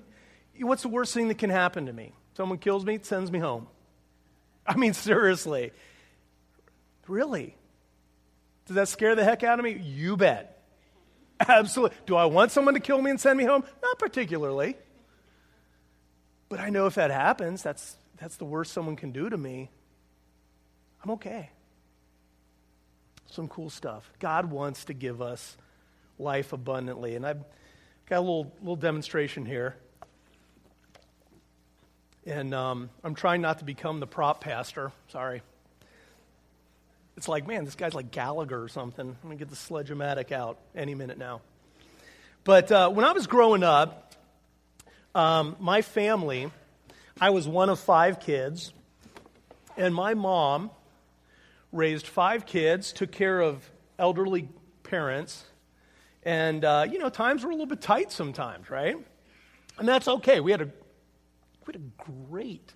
what's 0.61 0.83
the 0.83 0.89
worst 0.89 1.15
thing 1.15 1.29
that 1.29 1.39
can 1.39 1.51
happen 1.51 1.87
to 1.87 1.93
me? 1.93 2.13
Someone 2.37 2.59
kills 2.59 2.85
me, 2.85 2.99
sends 3.03 3.31
me 3.31 3.39
home. 3.39 3.67
I 4.67 4.77
mean, 4.77 4.95
seriously. 4.95 5.73
Really? 7.09 7.57
Does 8.67 8.77
that 8.77 8.89
scare 8.89 9.15
the 9.15 9.25
heck 9.25 9.43
out 9.43 9.59
of 9.59 9.65
me? 9.65 9.73
You 9.73 10.17
bet. 10.17 10.63
Absolutely. 11.49 11.97
Do 12.07 12.17
I 12.17 12.27
want 12.27 12.53
someone 12.53 12.75
to 12.75 12.81
kill 12.81 13.01
me 13.01 13.11
and 13.11 13.21
send 13.21 13.39
me 13.39 13.45
home? 13.45 13.65
Not 13.83 13.99
particularly. 13.99 14.77
But 16.49 16.61
I 16.61 16.69
know 16.69 16.87
if 16.87 16.97
that 16.97 17.11
happens, 17.11 17.63
that's, 17.63 17.97
that's 18.21 18.37
the 18.37 18.45
worst 18.45 18.73
someone 18.73 18.97
can 18.97 19.13
do 19.13 19.31
to 19.31 19.37
me. 19.37 19.71
I'm 21.03 21.11
okay. 21.13 21.51
Some 23.31 23.49
cool 23.49 23.71
stuff. 23.71 24.11
God 24.19 24.51
wants 24.51 24.87
to 24.87 24.95
give 24.95 25.23
us 25.23 25.57
life 26.19 26.53
abundantly. 26.53 27.15
And 27.15 27.27
I've 27.27 27.43
got 28.09 28.19
a 28.19 28.21
little, 28.21 28.53
little 28.61 28.77
demonstration 28.77 29.47
here. 29.47 29.77
And 32.27 32.53
um, 32.53 32.91
I'm 33.03 33.15
trying 33.15 33.41
not 33.41 33.61
to 33.61 33.65
become 33.65 34.01
the 34.01 34.07
prop 34.07 34.43
pastor. 34.43 34.93
Sorry. 35.09 35.43
It's 37.17 37.29
like, 37.29 37.47
man, 37.47 37.65
this 37.65 37.75
guy's 37.75 37.95
like 37.95 38.11
Gallagher 38.11 38.63
or 38.63 38.69
something. 38.69 39.07
I'm 39.07 39.17
going 39.23 39.37
to 39.37 39.45
get 39.45 39.51
the 39.51 39.57
sledge-o-matic 39.57 40.33
out 40.33 40.59
any 40.75 40.95
minute 40.95 41.19
now. 41.19 41.41
But 42.45 42.73
uh, 42.73 42.91
when 42.91 43.05
I 43.05 43.13
was 43.13 43.27
growing 43.27 43.63
up, 43.63 44.15
um, 45.15 45.57
my 45.61 45.83
family, 45.83 46.51
I 47.21 47.31
was 47.31 47.47
one 47.47 47.69
of 47.69 47.79
five 47.79 48.21
kids, 48.21 48.73
and 49.77 49.95
my 49.95 50.15
mom 50.15 50.71
raised 51.73 52.07
five 52.07 52.47
kids, 52.47 52.93
took 52.93 53.13
care 53.13 53.41
of 53.41 53.69
elderly 53.99 54.49
parents, 54.83 55.45
and, 56.23 56.65
uh, 56.65 56.87
you 56.91 56.99
know, 56.99 57.09
times 57.09 57.45
were 57.45 57.51
a 57.51 57.55
little 57.55 57.67
bit 57.67 57.81
tight 57.81 58.13
sometimes, 58.13 58.69
right? 58.69 58.97
And 59.79 59.89
that's 59.89 60.09
okay. 60.09 60.41
We 60.41 60.51
had 60.51 60.61
a, 60.61 60.67
we 61.67 61.73
had 61.73 61.77
a 61.77 62.03
great, 62.29 62.75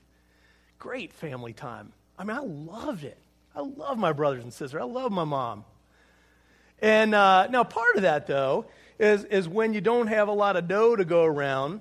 great 0.79 1.13
family 1.13 1.53
time. 1.53 1.93
I 2.19 2.25
mean, 2.25 2.37
I 2.37 2.41
loved 2.41 3.05
it. 3.05 3.19
I 3.55 3.61
love 3.61 3.99
my 3.99 4.13
brothers 4.13 4.43
and 4.43 4.53
sisters. 4.53 4.81
I 4.81 4.85
love 4.85 5.13
my 5.13 5.25
mom. 5.25 5.65
And 6.81 7.15
uh, 7.15 7.47
now, 7.49 7.65
part 7.65 7.97
of 7.97 8.03
that, 8.03 8.27
though, 8.27 8.67
is, 8.99 9.25
is 9.25 9.49
when 9.49 9.75
you 9.75 9.81
don't 9.81 10.07
have 10.07 10.29
a 10.29 10.33
lot 10.33 10.57
of 10.57 10.69
dough 10.69 10.97
to 10.97 11.05
go 11.05 11.25
around. 11.25 11.81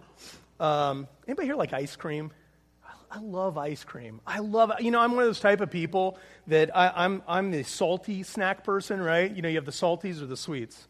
Um, 0.60 1.08
anybody 1.28 1.48
here 1.48 1.56
like 1.56 1.74
ice 1.74 1.96
cream? 1.96 2.32
I, 3.14 3.20
love 3.20 3.58
ice 3.58 3.84
cream. 3.84 4.22
I 4.26 4.40
love, 4.40 4.72
you 4.80 4.92
know, 4.92 5.00
I'm 5.00 5.12
one 5.12 5.24
of 5.24 5.28
those 5.28 5.40
type 5.40 5.62
of 5.62 5.70
people 5.70 6.18
that 6.48 6.76
I, 6.76 6.92
I'm, 6.96 7.22
I'm 7.28 7.52
the 7.52 7.64
salty 7.64 8.24
snack 8.24 8.64
person, 8.64 9.00
right? 9.00 9.34
You 9.34 9.42
know, 9.42 9.50
you 9.50 9.56
have 9.56 9.66
the 9.66 9.72
salties 9.72 10.22
or 10.22 10.26
the 10.26 10.38
sweets. 10.38 10.88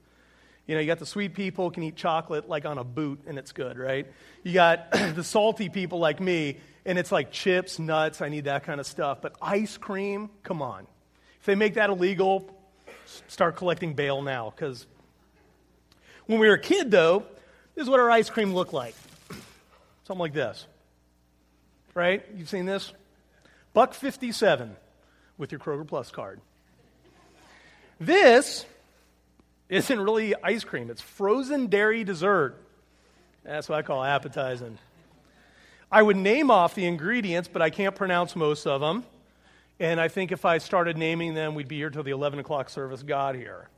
You 0.65 0.75
know, 0.75 0.81
you 0.81 0.87
got 0.87 0.99
the 0.99 1.05
sweet 1.05 1.33
people 1.33 1.69
can 1.71 1.83
eat 1.83 1.97
chocolate 1.97 2.47
like 2.47 2.65
on 2.65 2.77
a 2.77 2.83
boot 2.83 3.21
and 3.27 3.37
it's 3.37 3.51
good, 3.51 3.77
right? 3.77 4.07
You 4.43 4.53
got 4.53 4.91
the 5.15 5.23
salty 5.23 5.67
people 5.67 5.99
like 5.99 6.21
me 6.21 6.59
and 6.85 6.97
it's 6.97 7.11
like 7.11 7.31
chips, 7.31 7.79
nuts, 7.79 8.21
I 8.21 8.29
need 8.29 8.45
that 8.45 8.63
kind 8.63 8.79
of 8.79 8.87
stuff. 8.87 9.21
But 9.21 9.35
ice 9.41 9.77
cream, 9.77 10.29
come 10.43 10.61
on. 10.61 10.87
If 11.39 11.45
they 11.45 11.55
make 11.55 11.73
that 11.73 11.89
illegal, 11.89 12.49
start 13.27 13.57
collecting 13.57 13.93
bail 13.93 14.21
now 14.21 14.53
because 14.55 14.87
when 16.25 16.39
we 16.39 16.47
were 16.47 16.53
a 16.53 16.59
kid, 16.59 16.89
though, 16.89 17.25
this 17.75 17.83
is 17.83 17.89
what 17.89 17.99
our 17.99 18.09
ice 18.09 18.29
cream 18.29 18.53
looked 18.53 18.73
like. 18.73 18.95
Something 20.05 20.19
like 20.19 20.33
this. 20.33 20.67
Right? 21.93 22.25
You've 22.35 22.49
seen 22.49 22.65
this? 22.65 22.91
Buck 23.73 23.93
57 23.93 24.75
with 25.37 25.51
your 25.51 25.59
Kroger 25.59 25.87
Plus 25.87 26.11
card. 26.11 26.41
This 27.99 28.65
isn't 29.69 29.99
really 29.99 30.35
ice 30.43 30.63
cream, 30.63 30.89
it's 30.89 31.01
frozen 31.01 31.67
dairy 31.67 32.03
dessert. 32.03 32.55
That's 33.43 33.67
what 33.67 33.77
I 33.77 33.81
call 33.81 34.03
appetizing. 34.03 34.77
I 35.91 36.01
would 36.01 36.17
name 36.17 36.49
off 36.49 36.75
the 36.75 36.85
ingredients, 36.85 37.49
but 37.51 37.61
I 37.61 37.69
can't 37.69 37.95
pronounce 37.95 38.35
most 38.35 38.65
of 38.65 38.81
them. 38.81 39.03
And 39.79 39.99
I 39.99 40.07
think 40.07 40.31
if 40.31 40.45
I 40.45 40.57
started 40.57 40.97
naming 40.97 41.33
them, 41.33 41.55
we'd 41.55 41.67
be 41.67 41.77
here 41.77 41.89
till 41.89 42.03
the 42.03 42.11
11 42.11 42.39
o'clock 42.39 42.69
service 42.69 43.03
got 43.03 43.35
here. 43.35 43.69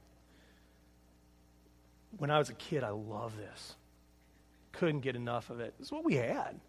When 2.18 2.30
I 2.30 2.38
was 2.38 2.50
a 2.50 2.54
kid, 2.54 2.84
I 2.84 2.90
loved 2.90 3.38
this. 3.38 3.76
Couldn't 4.72 5.02
get 5.02 5.16
enough 5.16 5.50
of 5.50 5.60
it. 5.60 5.74
Is 5.80 5.92
what 5.92 6.04
we 6.06 6.16
had, 6.16 6.60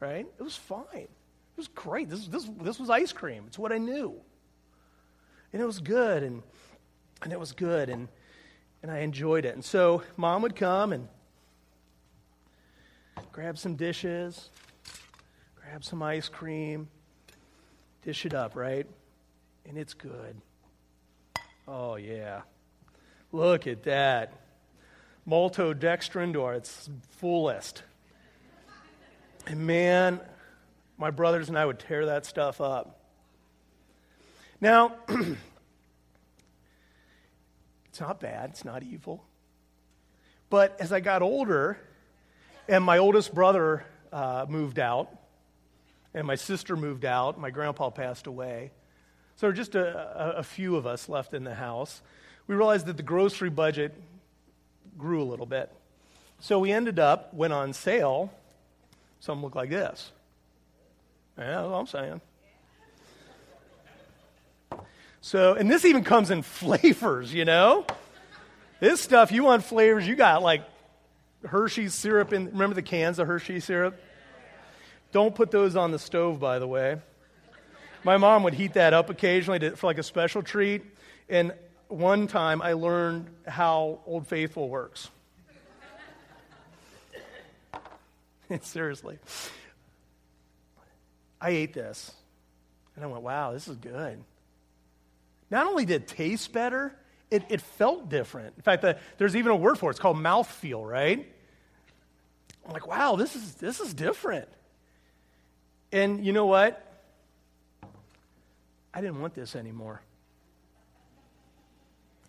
right? 0.00 0.26
It 0.38 0.42
was 0.42 0.56
fine. 0.56 0.84
It 0.94 1.56
was 1.56 1.68
great. 1.68 2.08
This, 2.10 2.26
this, 2.26 2.48
this 2.60 2.78
was 2.80 2.90
ice 2.90 3.12
cream. 3.12 3.44
It's 3.46 3.58
what 3.58 3.72
I 3.72 3.78
knew. 3.78 4.14
And 5.52 5.62
it 5.62 5.66
was 5.66 5.78
good, 5.78 6.22
and, 6.22 6.42
and 7.22 7.32
it 7.32 7.38
was 7.38 7.52
good, 7.52 7.88
and, 7.88 8.08
and 8.82 8.90
I 8.90 8.98
enjoyed 8.98 9.44
it. 9.44 9.54
And 9.54 9.64
so 9.64 10.02
mom 10.16 10.42
would 10.42 10.56
come 10.56 10.92
and 10.92 11.08
grab 13.30 13.56
some 13.56 13.76
dishes, 13.76 14.50
grab 15.54 15.84
some 15.84 16.02
ice 16.02 16.28
cream, 16.28 16.88
dish 18.02 18.26
it 18.26 18.34
up, 18.34 18.56
right? 18.56 18.86
And 19.66 19.78
it's 19.78 19.94
good. 19.94 20.36
Oh, 21.66 21.96
yeah. 21.96 22.42
Look 23.32 23.66
at 23.66 23.84
that. 23.84 24.32
Maltodextrin 25.26 26.32
to 26.34 26.48
its 26.48 26.90
fullest. 27.10 27.82
And 29.46 29.66
man, 29.66 30.20
my 30.96 31.10
brothers 31.10 31.48
and 31.48 31.58
I 31.58 31.66
would 31.66 31.78
tear 31.78 32.06
that 32.06 32.24
stuff 32.24 32.62
up. 32.62 33.00
Now, 34.60 34.94
it's 37.88 38.00
not 38.00 38.20
bad, 38.20 38.50
it's 38.50 38.64
not 38.64 38.82
evil. 38.82 39.22
But 40.48 40.80
as 40.80 40.92
I 40.92 41.00
got 41.00 41.20
older, 41.20 41.78
and 42.68 42.82
my 42.82 42.98
oldest 42.98 43.34
brother 43.34 43.84
uh, 44.12 44.46
moved 44.48 44.78
out, 44.78 45.14
and 46.14 46.26
my 46.26 46.36
sister 46.36 46.74
moved 46.76 47.04
out, 47.04 47.38
my 47.38 47.50
grandpa 47.50 47.90
passed 47.90 48.26
away. 48.26 48.70
So 49.36 49.52
just 49.52 49.74
a, 49.74 50.36
a, 50.36 50.38
a 50.38 50.42
few 50.42 50.76
of 50.76 50.86
us 50.86 51.08
left 51.08 51.34
in 51.34 51.44
the 51.44 51.54
house. 51.54 52.00
We 52.46 52.54
realized 52.54 52.86
that 52.86 52.96
the 52.96 53.02
grocery 53.02 53.50
budget 53.50 53.94
grew 54.96 55.22
a 55.22 55.24
little 55.24 55.44
bit. 55.44 55.70
So 56.40 56.60
we 56.60 56.72
ended 56.72 56.98
up, 56.98 57.34
went 57.34 57.52
on 57.52 57.72
sale, 57.74 58.32
some 59.24 59.42
look 59.42 59.54
like 59.54 59.70
this. 59.70 60.12
Yeah, 61.38 61.62
that's 61.62 61.68
what 61.68 61.78
I'm 61.78 61.86
saying. 61.86 62.20
So, 65.22 65.54
and 65.54 65.70
this 65.70 65.86
even 65.86 66.04
comes 66.04 66.30
in 66.30 66.42
flavors, 66.42 67.32
you 67.32 67.46
know? 67.46 67.86
This 68.80 69.00
stuff, 69.00 69.32
you 69.32 69.42
want 69.44 69.64
flavors, 69.64 70.06
you 70.06 70.14
got 70.14 70.42
like 70.42 70.62
Hershey's 71.46 71.94
syrup 71.94 72.34
in, 72.34 72.50
remember 72.50 72.74
the 72.74 72.82
cans 72.82 73.18
of 73.18 73.26
Hershey 73.26 73.60
syrup? 73.60 73.98
Don't 75.10 75.34
put 75.34 75.50
those 75.50 75.74
on 75.74 75.90
the 75.90 75.98
stove, 75.98 76.38
by 76.38 76.58
the 76.58 76.68
way. 76.68 76.98
My 78.02 78.18
mom 78.18 78.42
would 78.42 78.52
heat 78.52 78.74
that 78.74 78.92
up 78.92 79.08
occasionally 79.08 79.58
to, 79.60 79.76
for 79.76 79.86
like 79.86 79.96
a 79.96 80.02
special 80.02 80.42
treat. 80.42 80.82
And 81.30 81.54
one 81.88 82.26
time 82.26 82.60
I 82.60 82.74
learned 82.74 83.30
how 83.46 84.00
Old 84.04 84.26
Faithful 84.26 84.68
works. 84.68 85.08
Seriously. 88.62 89.18
I 91.40 91.50
ate 91.50 91.74
this 91.74 92.12
and 92.96 93.04
I 93.04 93.08
went, 93.08 93.22
wow, 93.22 93.52
this 93.52 93.68
is 93.68 93.76
good. 93.76 94.22
Not 95.50 95.66
only 95.66 95.84
did 95.84 96.02
it 96.02 96.08
taste 96.08 96.52
better, 96.52 96.94
it, 97.30 97.44
it 97.48 97.60
felt 97.60 98.08
different. 98.08 98.54
In 98.56 98.62
fact, 98.62 98.82
the, 98.82 98.98
there's 99.18 99.36
even 99.36 99.52
a 99.52 99.56
word 99.56 99.78
for 99.78 99.90
it. 99.90 99.94
It's 99.94 100.00
called 100.00 100.16
mouthfeel, 100.16 100.88
right? 100.88 101.30
I'm 102.66 102.72
like, 102.72 102.86
wow, 102.86 103.16
this 103.16 103.36
is, 103.36 103.54
this 103.54 103.80
is 103.80 103.92
different. 103.92 104.48
And 105.92 106.24
you 106.24 106.32
know 106.32 106.46
what? 106.46 106.80
I 108.92 109.00
didn't 109.00 109.20
want 109.20 109.34
this 109.34 109.54
anymore. 109.54 110.00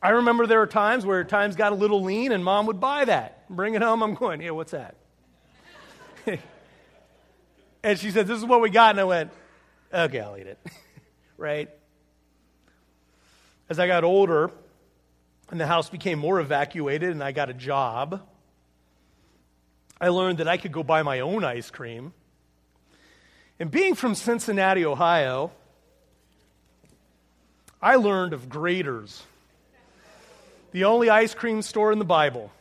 I 0.01 0.09
remember 0.09 0.45
there 0.45 0.59
were 0.59 0.67
times 0.67 1.05
where 1.05 1.23
times 1.23 1.55
got 1.55 1.71
a 1.71 1.75
little 1.75 2.03
lean 2.03 2.31
and 2.31 2.43
mom 2.43 2.65
would 2.65 2.79
buy 2.79 3.05
that. 3.05 3.49
Bring 3.49 3.75
it 3.75 3.81
home. 3.81 4.03
I'm 4.03 4.13
going, 4.13 4.41
yeah, 4.41 4.51
what's 4.51 4.71
that? 4.71 4.95
and 7.83 7.99
she 7.99 8.11
said, 8.11 8.27
this 8.27 8.37
is 8.37 8.45
what 8.45 8.61
we 8.61 8.69
got. 8.69 8.91
And 8.91 8.99
I 8.99 9.03
went, 9.03 9.31
okay, 9.93 10.19
I'll 10.19 10.37
eat 10.37 10.47
it. 10.47 10.59
right? 11.37 11.69
As 13.69 13.79
I 13.79 13.87
got 13.87 14.03
older 14.03 14.51
and 15.49 15.59
the 15.59 15.67
house 15.67 15.89
became 15.89 16.19
more 16.19 16.39
evacuated 16.39 17.09
and 17.09 17.23
I 17.23 17.31
got 17.31 17.49
a 17.49 17.53
job, 17.53 18.21
I 19.99 20.09
learned 20.09 20.39
that 20.39 20.47
I 20.47 20.57
could 20.57 20.71
go 20.71 20.83
buy 20.83 21.03
my 21.03 21.21
own 21.21 21.43
ice 21.43 21.71
cream 21.71 22.13
and 23.59 23.71
being 23.71 23.95
from 23.95 24.15
Cincinnati, 24.15 24.85
Ohio, 24.85 25.51
I 27.81 27.95
learned 27.95 28.33
of 28.33 28.49
Graeter's, 28.49 29.23
the 30.71 30.85
only 30.85 31.09
ice 31.09 31.33
cream 31.33 31.61
store 31.61 31.93
in 31.93 31.99
the 31.99 32.05
Bible. 32.05 32.51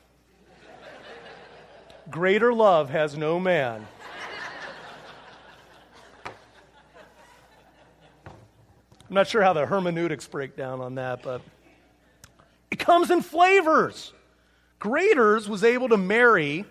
Greater 2.10 2.52
love 2.52 2.90
has 2.90 3.16
no 3.16 3.40
man. 3.40 3.86
I'm 9.08 9.14
not 9.14 9.26
sure 9.26 9.42
how 9.42 9.52
the 9.52 9.64
hermeneutics 9.64 10.26
break 10.26 10.56
down 10.56 10.80
on 10.80 10.96
that, 10.96 11.22
but 11.22 11.40
it 12.70 12.78
comes 12.78 13.10
in 13.10 13.22
flavors. 13.22 14.12
Graeter's 14.80 15.48
was 15.48 15.64
able 15.64 15.88
to 15.90 15.96
marry 15.96 16.64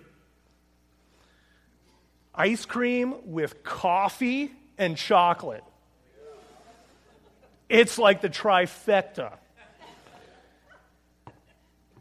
ice 2.35 2.65
cream 2.65 3.15
with 3.25 3.63
coffee 3.63 4.51
and 4.77 4.97
chocolate. 4.97 5.63
It's 7.69 7.97
like 7.97 8.21
the 8.21 8.29
trifecta. 8.29 9.33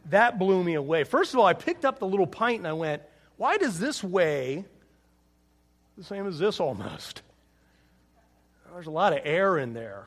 That 0.06 0.38
blew 0.38 0.62
me 0.62 0.74
away. 0.74 1.04
First 1.04 1.32
of 1.32 1.40
all, 1.40 1.46
I 1.46 1.54
picked 1.54 1.84
up 1.84 1.98
the 1.98 2.06
little 2.06 2.26
pint 2.26 2.58
and 2.58 2.66
I 2.66 2.72
went, 2.72 3.02
why 3.42 3.56
does 3.56 3.80
this 3.80 4.04
weigh 4.04 4.64
the 5.98 6.04
same 6.04 6.28
as 6.28 6.38
this 6.38 6.60
almost? 6.60 7.22
There's 8.72 8.86
a 8.86 8.92
lot 8.92 9.12
of 9.14 9.18
air 9.24 9.58
in 9.58 9.74
there, 9.74 10.06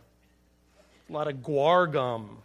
a 1.10 1.12
lot 1.12 1.27
of 1.27 1.39
guar 1.39 1.92
gum. 1.92 2.38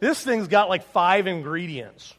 This 0.00 0.20
thing's 0.20 0.48
got 0.48 0.68
like 0.68 0.82
five 0.88 1.28
ingredients. 1.28 2.12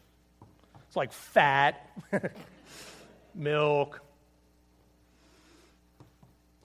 It's 0.86 0.96
like 0.96 1.12
fat, 1.12 1.86
milk, 3.34 4.00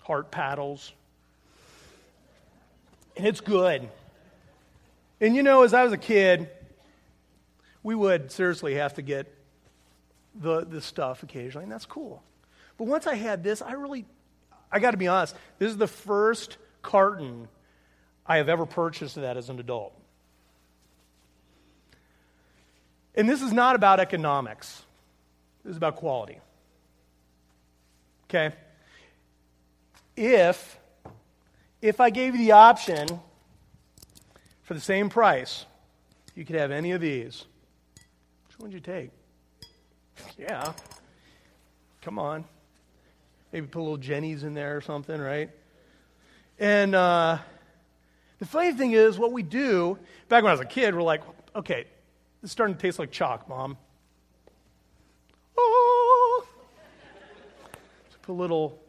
heart 0.04 0.32
paddles. 0.32 0.94
And 3.18 3.28
it's 3.28 3.42
good. 3.42 3.90
And 5.20 5.36
you 5.36 5.44
know, 5.44 5.64
as 5.64 5.74
I 5.74 5.84
was 5.84 5.92
a 5.92 5.98
kid, 5.98 6.50
we 7.84 7.96
would 7.96 8.32
seriously 8.32 8.76
have 8.76 8.94
to 8.94 9.02
get 9.02 9.33
the, 10.36 10.66
the 10.66 10.82
stuff 10.82 11.24
occasionally, 11.24 11.64
and 11.64 11.72
that's 11.72 11.86
cool. 11.86 12.24
But 12.78 12.88
once 12.88 13.08
I 13.08 13.16
had 13.16 13.44
this, 13.44 13.62
I 13.62 13.74
really, 13.74 14.06
I 14.72 14.80
got 14.80 14.92
to 14.92 14.98
be 14.98 15.08
honest, 15.08 15.36
this 15.60 15.70
is 15.70 15.78
the 15.78 15.88
first 15.88 16.58
carton 16.82 17.48
I 18.26 18.38
have 18.38 18.50
ever 18.50 18.66
purchased 18.66 19.18
of 19.18 19.24
that 19.24 19.38
as 19.38 19.50
an 19.50 19.60
adult. 19.60 19.94
And 23.16 23.30
this 23.30 23.42
is 23.42 23.54
not 23.54 23.76
about 23.76 24.00
economics, 24.00 24.82
this 25.64 25.72
is 25.72 25.78
about 25.78 25.98
quality. 25.98 26.40
Okay? 28.26 28.56
If 30.16 30.80
if 31.84 32.00
I 32.00 32.10
gave 32.12 32.34
you 32.34 32.40
the 32.46 32.54
option 32.54 33.08
for 34.62 34.74
the 34.74 34.80
same 34.80 35.10
price, 35.10 35.66
you 36.34 36.46
could 36.46 36.56
have 36.56 36.72
any 36.72 36.92
of 36.92 37.02
these. 37.02 37.44
Which 38.48 38.58
one 38.58 38.70
would 38.70 38.74
you 38.74 38.80
take? 38.80 39.10
Yeah. 40.38 40.74
Come 42.02 42.20
on. 42.20 42.46
Maybe 43.52 43.68
put 43.68 43.80
a 43.80 43.84
little 43.84 43.98
Jeni's 43.98 44.44
in 44.44 44.54
there 44.54 44.76
or 44.76 44.82
something, 44.82 45.20
right? 45.20 45.50
And 46.60 46.96
uh, 46.96 47.38
the 48.40 48.46
funny 48.46 48.74
thing 48.74 48.92
is, 48.92 49.18
what 49.18 49.32
we 49.32 49.44
do, 49.44 49.98
back 50.28 50.44
when 50.44 50.50
I 50.50 50.54
was 50.54 50.60
a 50.60 50.66
kid, 50.66 50.96
we're 50.96 51.02
like, 51.02 51.22
okay, 51.56 51.86
this 52.42 52.50
is 52.50 52.52
starting 52.52 52.76
to 52.76 52.82
taste 52.82 53.00
like 53.00 53.12
chalk, 53.12 53.48
Mom. 53.48 53.78
Oh. 55.58 56.46
put 58.22 58.32
a 58.32 58.36
little, 58.36 58.80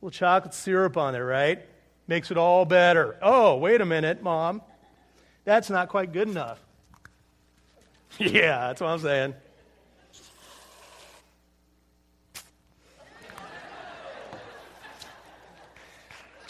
little 0.00 0.10
chocolate 0.10 0.54
syrup 0.54 0.96
on 0.96 1.12
there, 1.12 1.26
right? 1.26 1.66
Makes 2.06 2.30
it 2.30 2.36
all 2.36 2.64
better. 2.64 3.16
Oh, 3.20 3.56
wait 3.56 3.80
a 3.80 3.86
minute, 3.86 4.22
Mom. 4.22 4.62
That's 5.44 5.68
not 5.68 5.88
quite 5.88 6.12
good 6.12 6.28
enough. 6.28 6.58
yeah, 8.18 8.68
that's 8.68 8.80
what 8.80 8.88
I'm 8.88 8.98
saying. 9.00 9.34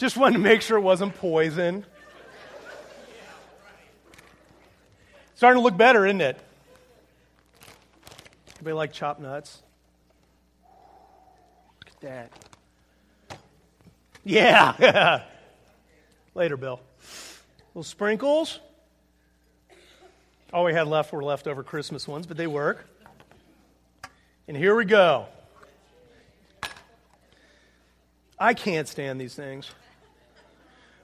Just 0.01 0.17
wanted 0.17 0.33
to 0.33 0.39
make 0.39 0.63
sure 0.63 0.79
it 0.79 0.81
wasn't 0.81 1.13
poison. 1.13 1.85
Starting 5.35 5.59
to 5.59 5.63
look 5.63 5.77
better, 5.77 6.07
isn't 6.07 6.21
it? 6.21 6.39
Anybody 8.55 8.73
like 8.73 8.93
chopped 8.93 9.21
nuts? 9.21 9.61
Look 11.85 11.93
at 11.93 12.01
that. 12.01 13.39
Yeah. 14.23 15.21
Later, 16.33 16.57
Bill. 16.57 16.79
Little 17.75 17.83
sprinkles. 17.83 18.59
All 20.51 20.63
we 20.63 20.73
had 20.73 20.87
left 20.87 21.13
were 21.13 21.23
leftover 21.23 21.61
Christmas 21.61 22.07
ones, 22.07 22.25
but 22.25 22.37
they 22.37 22.47
work. 22.47 22.87
And 24.47 24.57
here 24.57 24.75
we 24.75 24.85
go. 24.85 25.27
I 28.39 28.55
can't 28.55 28.87
stand 28.87 29.21
these 29.21 29.35
things. 29.35 29.69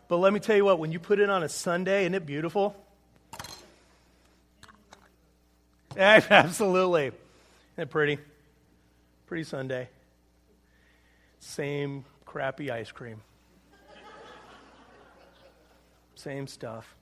But 0.07 0.17
let 0.17 0.31
me 0.31 0.39
tell 0.39 0.55
you 0.55 0.65
what, 0.65 0.79
when 0.79 0.91
you 0.91 0.99
put 0.99 1.19
it 1.19 1.29
on 1.29 1.43
a 1.43 1.49
sundae, 1.49 2.03
isn't 2.03 2.15
it 2.15 2.25
beautiful? 2.25 2.75
Absolutely. 5.97 7.07
Isn't 7.07 7.17
it 7.77 7.89
pretty? 7.89 8.19
Pretty 9.25 9.43
sundae. 9.43 9.87
Same 11.39 12.05
crappy 12.25 12.71
ice 12.71 12.91
cream. 12.91 13.21
Same 16.15 16.47
stuff. 16.47 16.95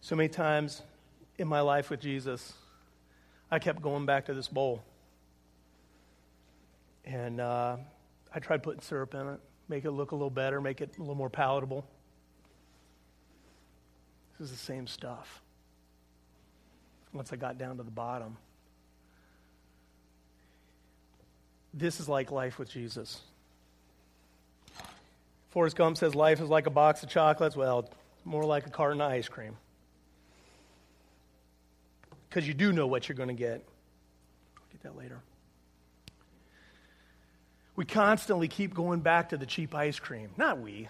So 0.00 0.14
many 0.14 0.28
times 0.28 0.82
in 1.38 1.48
my 1.48 1.60
life 1.60 1.90
with 1.90 2.00
Jesus, 2.00 2.52
I 3.50 3.58
kept 3.58 3.82
going 3.82 4.06
back 4.06 4.26
to 4.26 4.34
this 4.34 4.48
bowl. 4.48 4.82
And 7.04 7.40
uh, 7.40 7.76
I 8.34 8.38
tried 8.38 8.62
putting 8.62 8.82
syrup 8.82 9.14
in 9.14 9.28
it, 9.28 9.40
make 9.68 9.84
it 9.84 9.90
look 9.90 10.12
a 10.12 10.14
little 10.14 10.30
better, 10.30 10.60
make 10.60 10.80
it 10.80 10.96
a 10.96 11.00
little 11.00 11.14
more 11.14 11.30
palatable. 11.30 11.86
This 14.38 14.46
is 14.46 14.50
the 14.50 14.64
same 14.64 14.86
stuff. 14.86 15.42
Once 17.12 17.32
I 17.32 17.36
got 17.36 17.58
down 17.58 17.78
to 17.78 17.82
the 17.82 17.90
bottom, 17.90 18.36
this 21.74 22.00
is 22.00 22.08
like 22.08 22.30
life 22.30 22.58
with 22.58 22.70
Jesus. 22.70 23.20
Forrest 25.50 25.76
Gump 25.76 25.96
says 25.96 26.14
life 26.14 26.40
is 26.40 26.48
like 26.48 26.66
a 26.66 26.70
box 26.70 27.02
of 27.02 27.08
chocolates. 27.08 27.56
Well, 27.56 27.90
more 28.24 28.44
like 28.44 28.66
a 28.66 28.70
carton 28.70 29.00
of 29.00 29.10
ice 29.10 29.28
cream. 29.28 29.56
Because 32.28 32.46
you 32.46 32.54
do 32.54 32.72
know 32.72 32.86
what 32.86 33.08
you're 33.08 33.16
going 33.16 33.30
to 33.30 33.34
get. 33.34 33.64
I'll 34.56 34.62
get 34.70 34.82
that 34.82 34.96
later. 34.96 35.20
We 37.78 37.84
constantly 37.84 38.48
keep 38.48 38.74
going 38.74 39.02
back 39.02 39.28
to 39.28 39.36
the 39.36 39.46
cheap 39.46 39.72
ice 39.72 40.00
cream. 40.00 40.30
Not 40.36 40.58
we. 40.58 40.88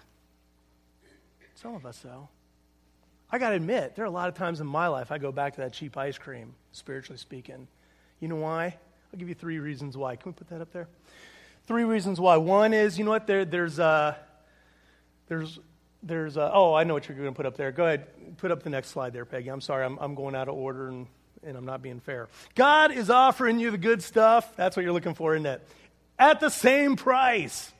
Some 1.53 1.75
of 1.75 1.85
us, 1.85 1.99
though. 1.99 2.29
I 3.31 3.37
got 3.37 3.51
to 3.51 3.57
admit, 3.57 3.95
there 3.95 4.05
are 4.05 4.07
a 4.07 4.11
lot 4.11 4.27
of 4.27 4.33
times 4.33 4.59
in 4.59 4.65
my 4.65 4.87
life 4.87 5.11
I 5.11 5.19
go 5.19 5.31
back 5.31 5.53
to 5.53 5.61
that 5.61 5.71
cheap 5.71 5.95
ice 5.97 6.17
cream, 6.17 6.55
spiritually 6.71 7.19
speaking. 7.19 7.67
You 8.19 8.27
know 8.27 8.37
why? 8.37 8.75
I'll 9.13 9.19
give 9.19 9.29
you 9.29 9.35
three 9.35 9.59
reasons 9.59 9.97
why. 9.97 10.15
Can 10.15 10.31
we 10.31 10.33
put 10.33 10.49
that 10.49 10.61
up 10.61 10.71
there? 10.71 10.87
Three 11.67 11.83
reasons 11.83 12.19
why. 12.19 12.37
One 12.37 12.73
is, 12.73 12.97
you 12.97 13.05
know 13.05 13.11
what? 13.11 13.27
There, 13.27 13.45
there's, 13.45 13.79
uh, 13.79 14.15
there's, 15.27 15.59
there's, 16.01 16.37
uh, 16.37 16.49
oh, 16.51 16.73
I 16.73 16.85
know 16.85 16.95
what 16.95 17.07
you're 17.07 17.15
going 17.15 17.29
to 17.29 17.37
put 17.37 17.45
up 17.45 17.55
there. 17.55 17.71
Go 17.71 17.85
ahead, 17.85 18.37
put 18.37 18.49
up 18.49 18.63
the 18.63 18.71
next 18.71 18.87
slide 18.87 19.13
there, 19.13 19.25
Peggy. 19.25 19.49
I'm 19.49 19.61
sorry, 19.61 19.85
I'm, 19.85 19.99
I'm 19.99 20.15
going 20.15 20.33
out 20.33 20.49
of 20.49 20.55
order 20.55 20.87
and, 20.87 21.05
and 21.43 21.55
I'm 21.55 21.65
not 21.65 21.83
being 21.83 21.99
fair. 21.99 22.29
God 22.55 22.91
is 22.91 23.11
offering 23.11 23.59
you 23.59 23.69
the 23.69 23.77
good 23.77 24.01
stuff. 24.01 24.55
That's 24.55 24.75
what 24.75 24.81
you're 24.81 24.91
looking 24.91 25.13
for, 25.13 25.35
isn't 25.35 25.45
it? 25.45 25.67
At 26.19 26.41
the 26.41 26.49
same 26.49 26.97
price. 26.97 27.71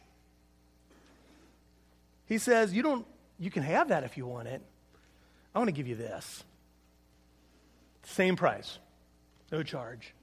He 2.26 2.38
says, 2.38 2.74
you 2.74 2.82
don't, 2.82 3.06
you 3.38 3.52
can 3.52 3.64
have 3.64 3.90
that 3.90 4.04
if 4.04 4.16
you 4.16 4.26
want 4.26 4.48
it. 4.48 4.62
I 5.54 5.60
want 5.60 5.68
to 5.68 5.74
give 5.74 5.88
you 5.88 5.96
this. 5.96 6.44
Same 8.04 8.36
price, 8.36 8.80
no 9.52 9.62
charge. 9.62 10.14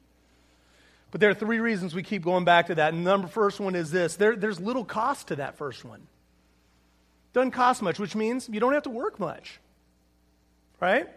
But 1.10 1.20
there 1.20 1.30
are 1.30 1.34
three 1.34 1.60
reasons 1.60 1.94
we 1.94 2.02
keep 2.02 2.24
going 2.24 2.44
back 2.44 2.68
to 2.68 2.74
that. 2.76 2.92
And 2.94 3.06
the 3.06 3.10
number 3.10 3.28
first 3.28 3.60
one 3.60 3.74
is 3.74 3.90
this 3.90 4.16
there, 4.16 4.34
there's 4.34 4.60
little 4.60 4.84
cost 4.84 5.28
to 5.28 5.36
that 5.36 5.56
first 5.56 5.84
one. 5.84 6.06
Doesn't 7.32 7.50
cost 7.50 7.82
much, 7.82 7.98
which 7.98 8.16
means 8.16 8.48
you 8.50 8.60
don't 8.60 8.72
have 8.72 8.84
to 8.84 8.90
work 8.90 9.20
much. 9.20 9.60
Right? 10.80 11.08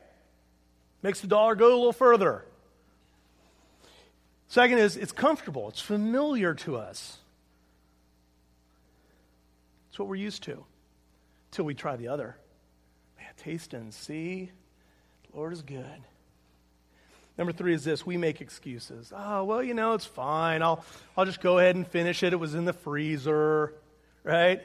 Makes 1.01 1.21
the 1.21 1.27
dollar 1.27 1.55
go 1.55 1.67
a 1.67 1.75
little 1.75 1.93
further. 1.93 2.43
Second 4.49 4.79
is 4.79 4.97
it's 4.97 5.11
comfortable, 5.11 5.69
it's 5.69 5.81
familiar 5.81 6.53
to 6.55 6.75
us. 6.75 7.17
It's 9.89 9.99
what 9.99 10.07
we're 10.07 10.15
used 10.15 10.43
to 10.43 10.65
until 11.51 11.65
we 11.65 11.73
try 11.73 11.95
the 11.95 12.09
other. 12.09 12.35
Man, 13.17 13.27
taste 13.37 13.73
and 13.73 13.93
see. 13.93 14.51
The 15.31 15.37
Lord 15.37 15.53
is 15.53 15.61
good. 15.61 15.85
Number 17.37 17.53
three 17.53 17.73
is 17.73 17.83
this 17.85 18.05
we 18.05 18.17
make 18.17 18.41
excuses. 18.41 19.13
Oh, 19.15 19.45
well, 19.45 19.63
you 19.63 19.73
know, 19.73 19.93
it's 19.93 20.05
fine. 20.05 20.61
I'll, 20.61 20.83
I'll 21.15 21.25
just 21.25 21.41
go 21.41 21.57
ahead 21.59 21.75
and 21.75 21.87
finish 21.87 22.21
it. 22.23 22.33
It 22.33 22.35
was 22.35 22.53
in 22.53 22.65
the 22.65 22.73
freezer, 22.73 23.73
right? 24.23 24.61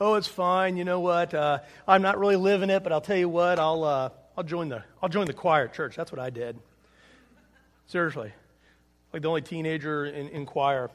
oh, 0.00 0.14
it's 0.14 0.26
fine. 0.26 0.76
You 0.76 0.84
know 0.84 1.00
what? 1.00 1.34
Uh, 1.34 1.58
I'm 1.86 2.02
not 2.02 2.18
really 2.18 2.36
living 2.36 2.70
it, 2.70 2.82
but 2.82 2.92
I'll 2.92 3.00
tell 3.00 3.16
you 3.16 3.28
what. 3.28 3.58
I'll 3.58 3.84
uh, 3.84 4.08
I'll 4.36 4.44
join 4.44 4.68
the 4.68 4.82
I'll 5.02 5.08
join 5.08 5.26
the 5.26 5.34
choir 5.34 5.68
church. 5.68 5.96
That's 5.96 6.10
what 6.10 6.18
I 6.18 6.30
did. 6.30 6.58
Seriously, 7.86 8.32
like 9.12 9.22
the 9.22 9.28
only 9.28 9.42
teenager 9.42 10.06
in, 10.06 10.28
in 10.28 10.46
choir. 10.46 10.90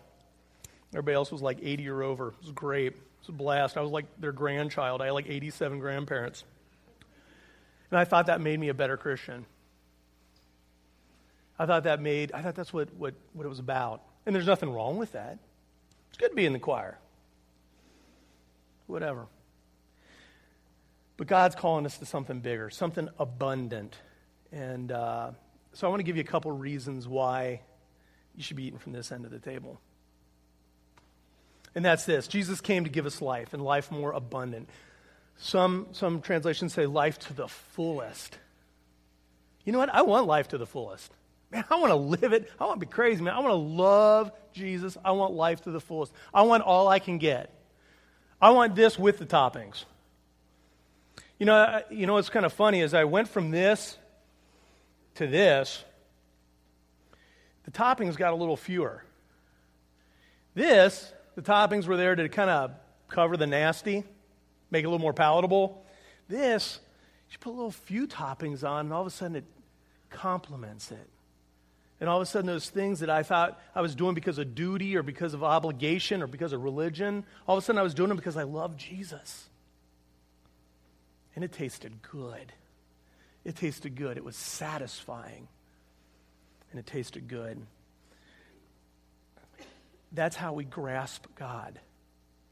Everybody 0.93 1.15
else 1.15 1.31
was 1.31 1.41
like 1.41 1.59
80 1.61 1.89
or 1.89 2.03
over. 2.03 2.29
It 2.29 2.41
was 2.41 2.51
great. 2.51 2.93
It 2.93 2.97
was 3.21 3.29
a 3.29 3.31
blast. 3.33 3.77
I 3.77 3.81
was 3.81 3.91
like 3.91 4.05
their 4.19 4.31
grandchild. 4.31 5.01
I 5.01 5.05
had 5.05 5.11
like 5.11 5.29
87 5.29 5.79
grandparents. 5.79 6.43
And 7.91 7.99
I 7.99 8.05
thought 8.05 8.27
that 8.27 8.41
made 8.41 8.59
me 8.59 8.69
a 8.69 8.73
better 8.73 8.97
Christian. 8.97 9.45
I 11.57 11.65
thought 11.65 11.83
that 11.83 12.01
made, 12.01 12.31
I 12.31 12.41
thought 12.41 12.55
that's 12.55 12.73
what, 12.73 12.93
what, 12.95 13.13
what 13.33 13.45
it 13.45 13.49
was 13.49 13.59
about. 13.59 14.01
And 14.25 14.35
there's 14.35 14.47
nothing 14.47 14.69
wrong 14.71 14.97
with 14.97 15.13
that. 15.13 15.37
It's 16.09 16.17
good 16.17 16.29
to 16.29 16.35
be 16.35 16.45
in 16.45 16.53
the 16.53 16.59
choir 16.59 16.97
whatever. 18.87 19.27
But 21.17 21.27
God's 21.27 21.55
calling 21.55 21.85
us 21.85 21.97
to 21.99 22.05
something 22.05 22.39
bigger, 22.39 22.69
something 22.69 23.09
abundant. 23.17 23.95
And 24.51 24.91
uh, 24.91 25.31
so 25.73 25.87
I 25.87 25.89
want 25.89 26.01
to 26.01 26.03
give 26.03 26.17
you 26.17 26.21
a 26.21 26.25
couple 26.25 26.51
reasons 26.51 27.07
why 27.07 27.61
you 28.35 28.43
should 28.43 28.57
be 28.57 28.65
eating 28.65 28.79
from 28.79 28.93
this 28.93 29.11
end 29.11 29.25
of 29.25 29.31
the 29.31 29.39
table. 29.39 29.79
And 31.73 31.83
that's 31.83 32.05
this 32.05 32.27
Jesus 32.27 32.61
came 32.61 32.83
to 32.85 32.89
give 32.89 33.05
us 33.05 33.21
life, 33.21 33.53
and 33.53 33.63
life 33.63 33.91
more 33.91 34.11
abundant. 34.11 34.69
Some, 35.37 35.87
some 35.91 36.21
translations 36.21 36.73
say 36.73 36.85
life 36.85 37.19
to 37.19 37.33
the 37.33 37.47
fullest. 37.47 38.37
You 39.65 39.73
know 39.73 39.79
what? 39.79 39.93
I 39.93 40.03
want 40.03 40.27
life 40.27 40.47
to 40.49 40.57
the 40.57 40.65
fullest. 40.65 41.11
Man, 41.51 41.65
I 41.69 41.75
want 41.75 41.91
to 41.91 41.95
live 41.95 42.31
it. 42.31 42.49
I 42.59 42.65
want 42.65 42.79
to 42.79 42.85
be 42.85 42.91
crazy, 42.91 43.21
man. 43.21 43.33
I 43.33 43.39
want 43.39 43.51
to 43.51 43.55
love 43.55 44.31
Jesus. 44.53 44.97
I 45.03 45.11
want 45.11 45.33
life 45.33 45.61
to 45.63 45.71
the 45.71 45.81
fullest. 45.81 46.13
I 46.33 46.43
want 46.43 46.63
all 46.63 46.87
I 46.87 46.99
can 46.99 47.17
get. 47.17 47.53
I 48.41 48.51
want 48.51 48.75
this 48.75 48.97
with 48.97 49.17
the 49.17 49.25
toppings. 49.25 49.85
You 51.39 51.45
know, 51.45 51.81
you 51.89 52.07
know 52.07 52.13
what's 52.13 52.29
kind 52.29 52.45
of 52.45 52.53
funny 52.53 52.81
is 52.81 52.93
I 52.93 53.03
went 53.03 53.27
from 53.27 53.51
this 53.51 53.97
to 55.15 55.27
this. 55.27 55.83
The 57.65 57.71
toppings 57.71 58.15
got 58.15 58.33
a 58.33 58.35
little 58.35 58.57
fewer. 58.57 59.03
This, 60.53 61.11
the 61.35 61.41
toppings 61.41 61.85
were 61.85 61.97
there 61.97 62.15
to 62.15 62.29
kind 62.29 62.49
of 62.49 62.71
cover 63.09 63.37
the 63.37 63.47
nasty, 63.47 64.03
make 64.71 64.83
it 64.83 64.87
a 64.87 64.89
little 64.89 64.99
more 64.99 65.13
palatable. 65.13 65.83
This, 66.27 66.79
you 67.29 67.37
put 67.39 67.51
a 67.51 67.57
little 67.57 67.71
few 67.71 68.07
toppings 68.07 68.67
on, 68.67 68.85
and 68.85 68.93
all 68.93 69.01
of 69.01 69.07
a 69.07 69.11
sudden 69.11 69.35
it 69.35 69.45
complements 70.09 70.91
it. 70.91 71.09
And 71.99 72.09
all 72.09 72.17
of 72.17 72.23
a 72.23 72.25
sudden, 72.25 72.45
those 72.45 72.69
things 72.69 72.99
that 72.99 73.09
I 73.09 73.23
thought 73.23 73.59
I 73.73 73.81
was 73.81 73.95
doing 73.95 74.15
because 74.15 74.37
of 74.37 74.53
duty 74.53 74.97
or 74.97 75.03
because 75.03 75.33
of 75.33 75.43
obligation 75.43 76.21
or 76.21 76.27
because 76.27 76.51
of 76.51 76.61
religion, 76.61 77.23
all 77.47 77.57
of 77.57 77.63
a 77.63 77.65
sudden 77.65 77.79
I 77.79 77.83
was 77.83 77.93
doing 77.93 78.09
them 78.09 78.17
because 78.17 78.35
I 78.35 78.43
love 78.43 78.75
Jesus. 78.75 79.49
And 81.35 81.43
it 81.43 81.53
tasted 81.53 82.01
good. 82.01 82.51
It 83.45 83.55
tasted 83.55 83.95
good. 83.95 84.17
It 84.17 84.25
was 84.25 84.35
satisfying. 84.35 85.47
And 86.75 86.81
it 86.81 86.91
tasted 86.91 87.29
good. 87.29 87.65
That's 90.11 90.35
how 90.35 90.51
we 90.51 90.65
grasp 90.65 91.25
God. 91.39 91.79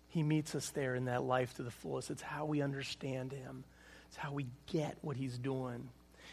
He 0.08 0.24
meets 0.24 0.56
us 0.56 0.70
there 0.70 0.96
in 0.96 1.06
that 1.06 1.24
life 1.24 1.56
to 1.56 1.64
the 1.64 1.72
fullest. 1.72 2.10
It's 2.10 2.22
how 2.22 2.46
we 2.46 2.62
understand 2.62 3.34
Him, 3.34 3.66
it's 4.08 4.16
how 4.16 4.32
we 4.32 4.46
get 4.68 4.98
what 5.02 5.18
He's 5.18 5.38
doing. 5.38 5.90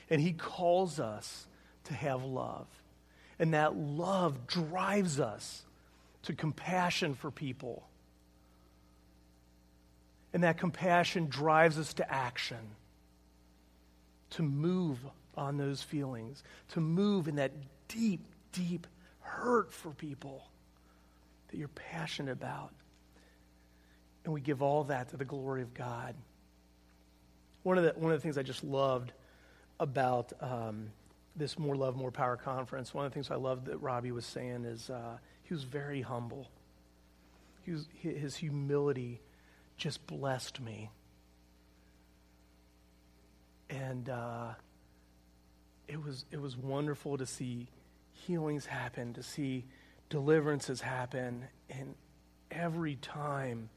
And 0.09 0.20
He 0.20 0.33
calls 0.33 1.00
us 1.00 1.48
to 1.87 1.94
have 1.94 2.22
love. 2.22 2.68
And 3.40 3.55
that 3.55 3.74
love 3.74 4.46
drives 4.46 5.18
us 5.18 5.64
to 6.22 6.33
compassion 6.33 7.14
for 7.14 7.33
people. 7.33 7.88
And 10.33 10.44
that 10.44 10.59
compassion 10.59 11.26
drives 11.26 11.76
us 11.76 11.94
to 11.94 12.09
action, 12.09 12.76
to 14.31 14.44
move 14.44 15.00
on 15.37 15.57
those 15.57 15.83
feelings, 15.83 16.42
to 16.68 16.81
move 16.81 17.29
in 17.29 17.37
that 17.37 17.53
deep, 17.90 18.20
deep 18.53 18.87
hurt 19.20 19.72
for 19.72 19.90
people 19.90 20.48
that 21.48 21.57
you're 21.57 21.68
passionate 21.68 22.33
about. 22.33 22.72
And 24.24 24.35
we 24.35 24.40
give 24.40 24.62
all 24.62 24.85
that 24.85 25.11
to 25.11 25.16
the 25.16 25.24
glory 25.24 25.62
of 25.62 25.74
God. 25.74 26.14
One 27.62 27.79
of 27.79 27.85
the, 27.85 27.92
one 27.96 28.12
of 28.12 28.18
the 28.18 28.22
things 28.22 28.38
I 28.38 28.42
just 28.42 28.64
loved 28.64 29.12
about 29.79 30.33
um, 30.40 30.92
this 31.37 31.59
More 31.59 31.76
Love, 31.76 31.96
More 31.96 32.11
Power 32.11 32.37
conference, 32.37 32.92
one 32.92 33.07
of 33.07 33.12
the 33.12 33.14
things 33.14 33.31
I 33.31 33.37
loved 33.37 33.66
that 33.66 33.79
Robbie 33.79 34.12
was 34.12 34.26
saying 34.26 34.64
is 34.64 34.90
uh, 34.90 35.18
he 35.42 35.55
was 35.55 35.64
very 35.64 36.03
humble. 36.03 36.50
He 37.62 37.72
was, 37.72 37.88
his 38.03 38.37
humility 38.37 39.20
just 39.76 40.07
blessed 40.07 40.61
me. 40.61 40.90
And 43.68 44.09
uh, 44.09 44.48
it, 45.88 46.03
was, 46.03 46.24
it 46.31 46.40
was 46.40 46.57
wonderful 46.57 47.16
to 47.18 47.26
see 47.26 47.68
healings 48.27 48.67
happen, 48.67 49.15
to 49.15 49.23
see 49.23 49.65
deliverances 50.09 50.81
happen. 50.81 51.45
And 51.69 51.95
every 52.51 52.97
time, 52.97 53.69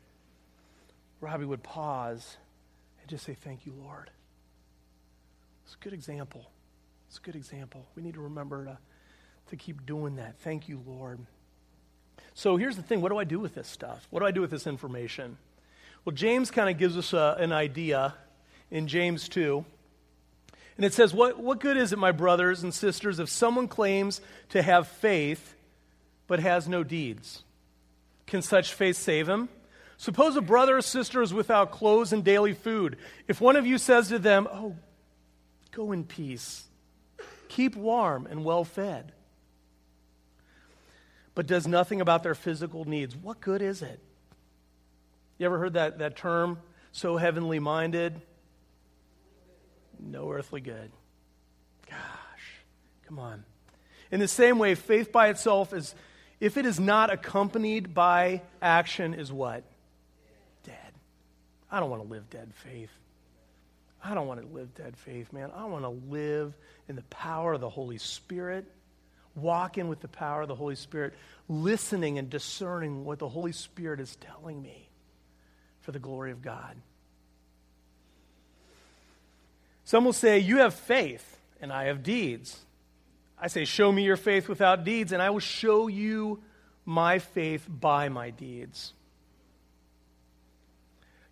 Robbie 1.22 1.46
would 1.46 1.64
pause 1.64 2.38
and 3.02 3.10
just 3.10 3.26
say, 3.26 3.34
Thank 3.34 3.66
you, 3.66 3.74
Lord. 3.74 4.10
It's 5.66 5.76
a 5.76 5.84
good 5.84 5.94
example. 5.94 6.50
It's 7.08 7.18
a 7.18 7.22
good 7.22 7.36
example. 7.36 7.86
We 7.96 8.04
need 8.04 8.16
to 8.16 8.22
remember 8.22 8.66
to, 8.66 8.78
to 9.50 9.56
keep 9.56 9.86
doing 9.86 10.18
that. 10.18 10.40
Thank 10.40 10.68
you, 10.68 10.82
Lord. 10.86 11.20
So 12.34 12.58
here's 12.58 12.76
the 12.76 12.84
thing 12.84 13.02
what 13.02 13.10
do 13.10 13.18
I 13.18 13.24
do 13.24 13.40
with 13.40 13.56
this 13.56 13.68
stuff? 13.68 14.08
What 14.10 14.20
do 14.20 14.26
I 14.26 14.32
do 14.32 14.42
with 14.42 14.52
this 14.52 14.68
information? 14.68 15.38
Well, 16.06 16.16
James 16.16 16.52
kind 16.52 16.70
of 16.70 16.78
gives 16.78 16.98
us 16.98 17.14
a, 17.14 17.38
an 17.40 17.52
idea 17.52 18.16
in 18.72 18.88
James 18.88 19.30
2. 19.30 19.64
And 20.78 20.86
it 20.86 20.94
says, 20.94 21.14
what, 21.14 21.40
what 21.40 21.60
good 21.60 21.78
is 21.78 21.94
it, 21.94 22.00
my 22.00 22.12
brothers 22.12 22.64
and 22.64 22.74
sisters, 22.74 23.20
if 23.20 23.30
someone 23.30 23.68
claims 23.68 24.22
to 24.50 24.62
have 24.62 24.88
faith 24.88 25.56
but 26.28 26.40
has 26.40 26.68
no 26.68 26.84
deeds? 26.84 27.44
Can 28.26 28.42
such 28.42 28.74
faith 28.74 28.96
save 28.96 29.30
him? 29.30 29.50
Suppose 29.98 30.36
a 30.36 30.42
brother 30.42 30.78
or 30.78 30.82
sister 30.82 31.22
is 31.22 31.34
without 31.34 31.72
clothes 31.72 32.12
and 32.12 32.24
daily 32.24 32.54
food. 32.54 32.98
If 33.28 33.40
one 33.40 33.56
of 33.56 33.66
you 33.66 33.78
says 33.78 34.10
to 34.10 34.20
them, 34.20 34.48
Oh, 34.52 34.76
go 35.72 35.92
in 35.92 36.04
peace, 36.04 36.66
keep 37.48 37.76
warm 37.76 38.28
and 38.30 38.44
well 38.44 38.64
fed, 38.64 39.12
but 41.36 41.48
does 41.48 41.68
nothing 41.68 42.02
about 42.02 42.24
their 42.24 42.36
physical 42.36 42.86
needs, 42.86 43.16
what 43.16 43.40
good 43.40 43.62
is 43.62 43.82
it? 43.82 44.00
You 45.38 45.46
ever 45.46 45.58
heard 45.58 45.74
that, 45.74 46.00
that 46.00 46.16
term, 46.16 46.60
so 46.92 47.18
heavenly 47.18 47.60
minded? 47.60 48.22
No 50.04 50.32
earthly 50.32 50.62
good. 50.62 50.92
Gosh, 51.90 52.64
come 53.08 53.20
on. 53.20 53.44
In 54.12 54.20
the 54.20 54.28
same 54.28 54.60
way, 54.60 54.76
faith 54.76 55.12
by 55.12 55.30
itself 55.30 55.74
is, 55.74 55.96
if 56.40 56.58
it 56.58 56.66
is 56.66 56.80
not 56.80 57.12
accompanied 57.12 57.94
by 57.94 58.42
action, 58.62 59.14
is 59.14 59.32
what? 59.32 59.64
Dead. 60.64 60.76
I 61.72 61.80
don't 61.80 61.90
want 61.90 62.04
to 62.04 62.10
live 62.10 62.30
dead 62.30 62.52
faith. 62.54 62.92
I 64.04 64.14
don't 64.14 64.28
want 64.28 64.42
to 64.42 64.48
live 64.48 64.76
dead 64.76 64.98
faith, 64.98 65.32
man. 65.32 65.50
I 65.56 65.66
want 65.66 65.86
to 65.86 66.12
live 66.12 66.54
in 66.90 66.96
the 66.96 67.04
power 67.04 67.54
of 67.54 67.62
the 67.62 67.70
Holy 67.70 67.98
Spirit, 67.98 68.66
walking 69.36 69.88
with 69.88 70.02
the 70.02 70.10
power 70.10 70.42
of 70.42 70.50
the 70.50 70.56
Holy 70.56 70.76
Spirit, 70.76 71.14
listening 71.48 72.18
and 72.18 72.30
discerning 72.30 73.06
what 73.06 73.20
the 73.20 73.30
Holy 73.30 73.54
Spirit 73.54 74.02
is 74.02 74.16
telling 74.18 74.62
me 74.62 74.90
for 75.80 75.94
the 75.94 76.00
glory 76.00 76.32
of 76.32 76.42
God. 76.42 76.76
Some 79.86 80.06
will 80.06 80.14
say, 80.14 80.40
You 80.40 80.60
have 80.60 80.74
faith, 80.74 81.38
and 81.62 81.72
I 81.72 81.86
have 81.86 82.04
deeds. 82.04 82.60
I 83.40 83.48
say, 83.48 83.66
Show 83.66 83.92
me 83.92 84.04
your 84.04 84.18
faith 84.18 84.48
without 84.48 84.84
deeds, 84.84 85.12
and 85.12 85.22
I 85.22 85.30
will 85.30 85.40
show 85.40 85.88
you 85.88 86.42
my 86.86 87.20
faith 87.20 87.66
by 87.68 88.10
my 88.10 88.30
deeds. 88.30 88.94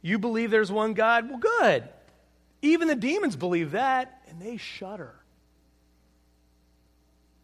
You 0.01 0.19
believe 0.19 0.51
there's 0.51 0.71
one 0.71 0.93
God? 0.93 1.29
Well, 1.29 1.39
good. 1.39 1.87
Even 2.61 2.87
the 2.87 2.95
demons 2.95 3.35
believe 3.35 3.71
that, 3.71 4.21
and 4.29 4.41
they 4.41 4.57
shudder. 4.57 5.13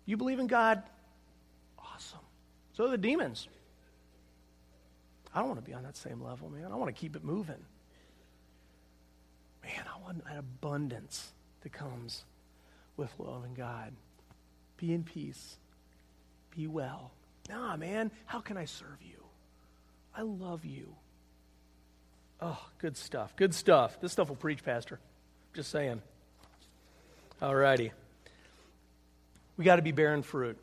You 0.05 0.17
believe 0.17 0.39
in 0.39 0.47
God? 0.47 0.81
Awesome. 1.77 2.19
So 2.73 2.85
do 2.85 2.91
the 2.91 2.97
demons. 2.97 3.47
I 5.33 5.39
don't 5.39 5.49
want 5.49 5.63
to 5.63 5.65
be 5.69 5.73
on 5.73 5.83
that 5.83 5.97
same 5.97 6.21
level, 6.21 6.49
man. 6.49 6.71
I 6.71 6.75
want 6.75 6.93
to 6.93 6.99
keep 6.99 7.15
it 7.15 7.23
moving 7.23 7.63
man, 9.67 9.85
I 9.93 10.01
want 10.01 10.23
an 10.29 10.37
abundance 10.37 11.31
that 11.61 11.73
comes 11.73 12.23
with 12.95 13.11
loving 13.19 13.53
God. 13.53 13.93
Be 14.77 14.93
in 14.93 15.03
peace. 15.03 15.57
Be 16.55 16.67
well. 16.67 17.11
Nah, 17.49 17.75
man, 17.75 18.11
how 18.25 18.39
can 18.39 18.57
I 18.57 18.65
serve 18.65 18.97
you? 19.01 19.23
I 20.15 20.21
love 20.21 20.65
you. 20.65 20.95
Oh, 22.41 22.59
good 22.79 22.95
stuff. 22.95 23.35
Good 23.35 23.53
stuff. 23.53 23.99
This 23.99 24.11
stuff 24.11 24.29
will 24.29 24.35
preach, 24.35 24.63
Pastor. 24.63 24.99
Just 25.53 25.71
saying. 25.71 26.01
All 27.41 27.55
righty. 27.55 27.91
We 29.57 29.65
got 29.65 29.77
to 29.77 29.81
be 29.81 29.91
bearing 29.91 30.23
fruit. 30.23 30.57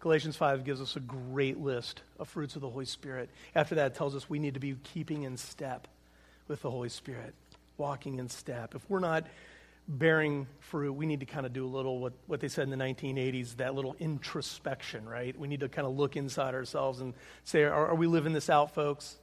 Galatians 0.00 0.36
5 0.36 0.64
gives 0.64 0.80
us 0.80 0.94
a 0.94 1.00
great 1.00 1.58
list 1.58 2.02
of 2.18 2.28
fruits 2.28 2.54
of 2.54 2.62
the 2.62 2.70
Holy 2.70 2.84
Spirit. 2.84 3.28
After 3.54 3.74
that, 3.76 3.92
it 3.92 3.94
tells 3.96 4.14
us 4.14 4.30
we 4.30 4.38
need 4.38 4.54
to 4.54 4.60
be 4.60 4.76
keeping 4.84 5.24
in 5.24 5.36
step 5.36 5.88
with 6.48 6.62
the 6.62 6.70
Holy 6.70 6.88
Spirit 6.88 7.34
walking 7.78 8.18
in 8.18 8.28
step. 8.28 8.74
If 8.74 8.88
we're 8.88 9.00
not 9.00 9.26
bearing 9.88 10.46
fruit, 10.58 10.92
we 10.92 11.06
need 11.06 11.20
to 11.20 11.26
kind 11.26 11.46
of 11.46 11.52
do 11.52 11.64
a 11.64 11.68
little 11.68 11.98
what, 11.98 12.12
what 12.26 12.40
they 12.40 12.48
said 12.48 12.64
in 12.64 12.70
the 12.70 12.84
1980s, 12.84 13.56
that 13.56 13.74
little 13.74 13.94
introspection, 13.98 15.08
right? 15.08 15.38
We 15.38 15.48
need 15.48 15.60
to 15.60 15.68
kind 15.68 15.86
of 15.86 15.96
look 15.96 16.16
inside 16.16 16.54
ourselves 16.54 17.00
and 17.00 17.14
say, 17.44 17.62
are, 17.62 17.88
are 17.88 17.94
we 17.94 18.06
living 18.06 18.32
this 18.32 18.50
out, 18.50 18.74
folks? 18.74 19.16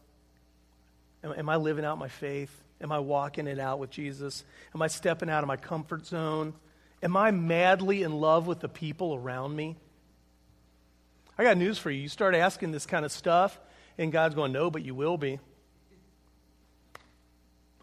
Am, 1.23 1.33
am 1.33 1.49
I 1.49 1.57
living 1.57 1.85
out 1.85 1.97
my 1.97 2.07
faith? 2.07 2.51
Am 2.81 2.91
I 2.91 2.99
walking 2.99 3.47
it 3.47 3.59
out 3.59 3.79
with 3.79 3.89
Jesus? 3.89 4.43
Am 4.73 4.81
I 4.81 4.87
stepping 4.87 5.29
out 5.29 5.43
of 5.43 5.47
my 5.47 5.57
comfort 5.57 6.05
zone? 6.05 6.53
Am 7.01 7.17
I 7.17 7.31
madly 7.31 8.03
in 8.03 8.13
love 8.13 8.47
with 8.47 8.59
the 8.59 8.69
people 8.69 9.15
around 9.15 9.55
me? 9.55 9.75
I 11.37 11.43
got 11.43 11.57
news 11.57 11.77
for 11.77 11.89
you. 11.89 12.01
You 12.01 12.09
start 12.09 12.35
asking 12.35 12.71
this 12.71 12.85
kind 12.85 13.03
of 13.03 13.11
stuff, 13.11 13.59
and 13.97 14.11
God's 14.11 14.35
going, 14.35 14.51
No, 14.51 14.69
but 14.69 14.83
you 14.83 14.95
will 14.95 15.17
be. 15.17 15.39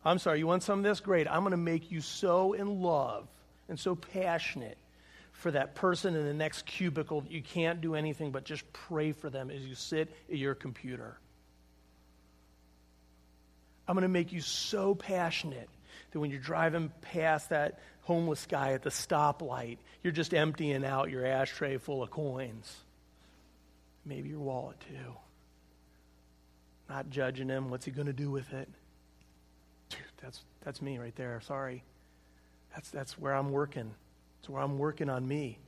I'm 0.05 0.19
sorry, 0.19 0.39
you 0.39 0.47
want 0.47 0.63
some 0.63 0.79
of 0.79 0.85
this? 0.85 1.01
Great. 1.01 1.29
I'm 1.29 1.41
going 1.41 1.51
to 1.51 1.57
make 1.57 1.91
you 1.91 2.01
so 2.01 2.55
in 2.55 2.81
love 2.81 3.27
and 3.69 3.79
so 3.79 3.95
passionate 3.95 4.79
for 5.33 5.51
that 5.51 5.75
person 5.75 6.15
in 6.15 6.25
the 6.25 6.35
next 6.35 6.67
cubicle 6.67 7.23
that 7.23 7.31
you 7.31 7.43
can't 7.43 7.81
do 7.81 7.95
anything 7.95 8.31
but 8.31 8.45
just 8.45 8.71
pray 8.73 9.13
for 9.13 9.31
them 9.31 9.51
as 9.51 9.63
you 9.63 9.75
sit 9.75 10.09
at 10.31 10.37
your 10.37 10.55
computer. 10.55 11.19
I'm 13.89 13.95
going 13.95 14.03
to 14.03 14.09
make 14.09 14.33
you 14.33 14.41
so 14.41 14.95
passionate 14.95 15.69
that 16.13 16.21
when 16.21 16.31
you're 16.31 16.41
driving 16.41 16.93
past 17.01 17.51
that 17.51 17.81
homeless 18.03 18.47
guy 18.47 18.73
at 18.73 18.83
the 18.83 18.91
stoplight, 18.91 19.79
you're 20.03 20.13
just 20.13 20.33
emptying 20.33 20.85
out 20.85 21.11
your 21.11 21.27
ashtray 21.27 21.79
full 21.79 22.03
of 22.03 22.11
coins. 22.11 22.75
Maybe 24.05 24.31
your 24.31 24.41
wallet 24.41 24.79
too. 24.81 25.15
Not 26.89 27.11
judging 27.11 27.49
him. 27.49 27.71
What's 27.71 27.85
he 27.85 27.91
going 27.91 28.07
to 28.07 28.13
do 28.13 28.31
with 28.31 28.53
it? 28.53 28.69
That's, 30.23 30.41
that's 30.65 30.83
me 30.83 30.99
right 30.99 31.15
there. 31.17 31.41
Sorry. 31.47 31.83
That's, 32.75 32.91
that's 32.91 33.19
where 33.19 33.35
I'm 33.35 33.51
working. 33.51 33.91
It's 34.41 34.49
where 34.49 34.63
I'm 34.63 34.79
working 34.79 35.09
on 35.09 35.27
me. 35.27 35.59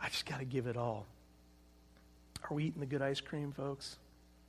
I 0.00 0.08
just 0.08 0.26
got 0.26 0.40
to 0.40 0.44
give 0.44 0.66
it 0.66 0.76
all. 0.76 1.06
Are 2.48 2.54
we 2.54 2.64
eating 2.64 2.80
the 2.80 2.86
good 2.86 3.02
ice 3.02 3.20
cream, 3.20 3.52
folks? 3.52 3.96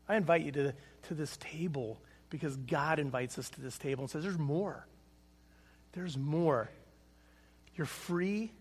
I 0.10 0.16
invite 0.16 0.44
you 0.44 0.52
to, 0.54 0.74
to 1.04 1.14
this 1.14 1.38
table 1.38 2.00
because 2.30 2.56
God 2.56 3.00
invites 3.00 3.38
us 3.40 3.50
to 3.52 3.62
this 3.62 3.78
table 3.78 4.04
and 4.04 4.12
says, 4.12 4.24
There's 4.24 4.38
more. 4.38 4.86
There's 5.94 6.18
more. 6.18 6.70
You're 7.76 7.88
free. 7.88 8.52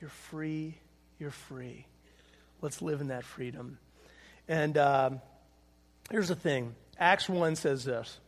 You're 0.00 0.10
free. 0.10 0.78
You're 1.18 1.30
free. 1.30 1.86
Let's 2.60 2.82
live 2.82 3.00
in 3.00 3.08
that 3.08 3.24
freedom. 3.24 3.78
And 4.48 4.76
um, 4.76 5.20
here's 6.10 6.28
the 6.28 6.34
thing 6.36 6.74
Acts 6.98 7.28
1 7.28 7.56
says 7.56 7.84
this. 7.84 8.18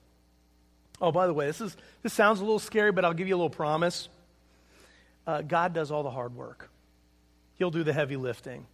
Oh, 1.00 1.12
by 1.12 1.26
the 1.26 1.34
way, 1.34 1.46
this, 1.46 1.60
is, 1.60 1.76
this 2.02 2.12
sounds 2.12 2.40
a 2.40 2.42
little 2.42 2.58
scary, 2.58 2.92
but 2.92 3.04
I'll 3.04 3.14
give 3.14 3.28
you 3.28 3.34
a 3.34 3.38
little 3.38 3.50
promise. 3.50 4.08
Uh, 5.26 5.42
God 5.42 5.72
does 5.72 5.90
all 5.90 6.02
the 6.02 6.10
hard 6.10 6.34
work, 6.34 6.70
He'll 7.56 7.70
do 7.70 7.84
the 7.84 7.92
heavy 7.92 8.16
lifting. 8.16 8.66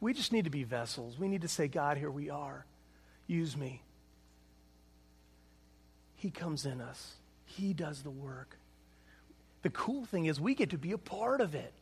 We 0.00 0.14
just 0.14 0.32
need 0.32 0.44
to 0.44 0.50
be 0.50 0.62
vessels. 0.62 1.18
We 1.18 1.26
need 1.26 1.42
to 1.42 1.48
say, 1.48 1.66
God, 1.66 1.98
here 1.98 2.10
we 2.10 2.30
are. 2.30 2.64
Use 3.26 3.56
me. 3.56 3.82
He 6.14 6.30
comes 6.30 6.66
in 6.66 6.80
us, 6.80 7.14
He 7.46 7.72
does 7.72 8.02
the 8.02 8.10
work. 8.10 8.58
The 9.62 9.70
cool 9.70 10.04
thing 10.04 10.26
is, 10.26 10.40
we 10.40 10.54
get 10.54 10.70
to 10.70 10.78
be 10.78 10.92
a 10.92 10.98
part 10.98 11.40
of 11.40 11.54
it. 11.54 11.72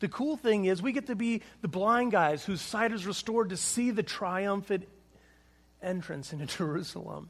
The 0.00 0.08
cool 0.08 0.36
thing 0.36 0.64
is, 0.66 0.82
we 0.82 0.92
get 0.92 1.06
to 1.06 1.14
be 1.14 1.42
the 1.62 1.68
blind 1.68 2.12
guys 2.12 2.44
whose 2.44 2.60
sight 2.60 2.92
is 2.92 3.06
restored 3.06 3.50
to 3.50 3.56
see 3.56 3.90
the 3.90 4.02
triumphant 4.02 4.86
entrance 5.82 6.32
into 6.32 6.46
Jerusalem. 6.58 7.28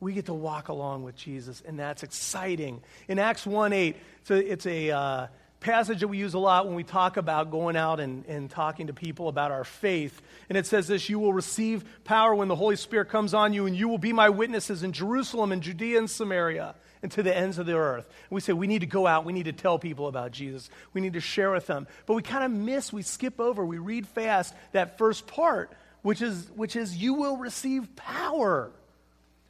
We 0.00 0.12
get 0.12 0.26
to 0.26 0.34
walk 0.34 0.68
along 0.68 1.04
with 1.04 1.16
Jesus, 1.16 1.62
and 1.66 1.78
that's 1.78 2.02
exciting. 2.02 2.82
In 3.08 3.18
Acts 3.18 3.46
1 3.46 3.72
8, 3.72 3.96
it's 4.28 4.66
a, 4.66 4.90
uh, 4.90 5.26
passage 5.64 6.00
that 6.00 6.08
we 6.08 6.18
use 6.18 6.34
a 6.34 6.38
lot 6.38 6.66
when 6.66 6.74
we 6.74 6.84
talk 6.84 7.16
about 7.16 7.50
going 7.50 7.74
out 7.74 7.98
and, 7.98 8.26
and 8.26 8.50
talking 8.50 8.88
to 8.88 8.92
people 8.92 9.28
about 9.28 9.50
our 9.50 9.64
faith. 9.64 10.20
And 10.50 10.58
it 10.58 10.66
says 10.66 10.86
this 10.86 11.08
You 11.08 11.18
will 11.18 11.32
receive 11.32 11.84
power 12.04 12.34
when 12.34 12.48
the 12.48 12.54
Holy 12.54 12.76
Spirit 12.76 13.08
comes 13.08 13.34
on 13.34 13.52
you, 13.52 13.66
and 13.66 13.74
you 13.74 13.88
will 13.88 13.98
be 13.98 14.12
my 14.12 14.28
witnesses 14.28 14.82
in 14.82 14.92
Jerusalem 14.92 15.50
and 15.50 15.62
Judea 15.62 15.98
and 15.98 16.10
Samaria 16.10 16.74
and 17.02 17.10
to 17.12 17.22
the 17.22 17.36
ends 17.36 17.58
of 17.58 17.66
the 17.66 17.74
earth. 17.74 18.06
And 18.06 18.34
we 18.34 18.40
say 18.40 18.52
we 18.52 18.66
need 18.66 18.80
to 18.80 18.86
go 18.86 19.06
out, 19.06 19.24
we 19.24 19.32
need 19.32 19.46
to 19.46 19.52
tell 19.52 19.78
people 19.78 20.06
about 20.06 20.32
Jesus, 20.32 20.70
we 20.92 21.00
need 21.00 21.14
to 21.14 21.20
share 21.20 21.50
with 21.50 21.66
them. 21.66 21.86
But 22.06 22.14
we 22.14 22.22
kind 22.22 22.44
of 22.44 22.50
miss, 22.50 22.92
we 22.92 23.02
skip 23.02 23.40
over, 23.40 23.64
we 23.64 23.78
read 23.78 24.06
fast 24.06 24.54
that 24.72 24.98
first 24.98 25.26
part, 25.26 25.72
which 26.02 26.22
is, 26.22 26.46
which 26.54 26.76
is 26.76 26.96
you 26.96 27.14
will 27.14 27.36
receive 27.36 27.96
power 27.96 28.70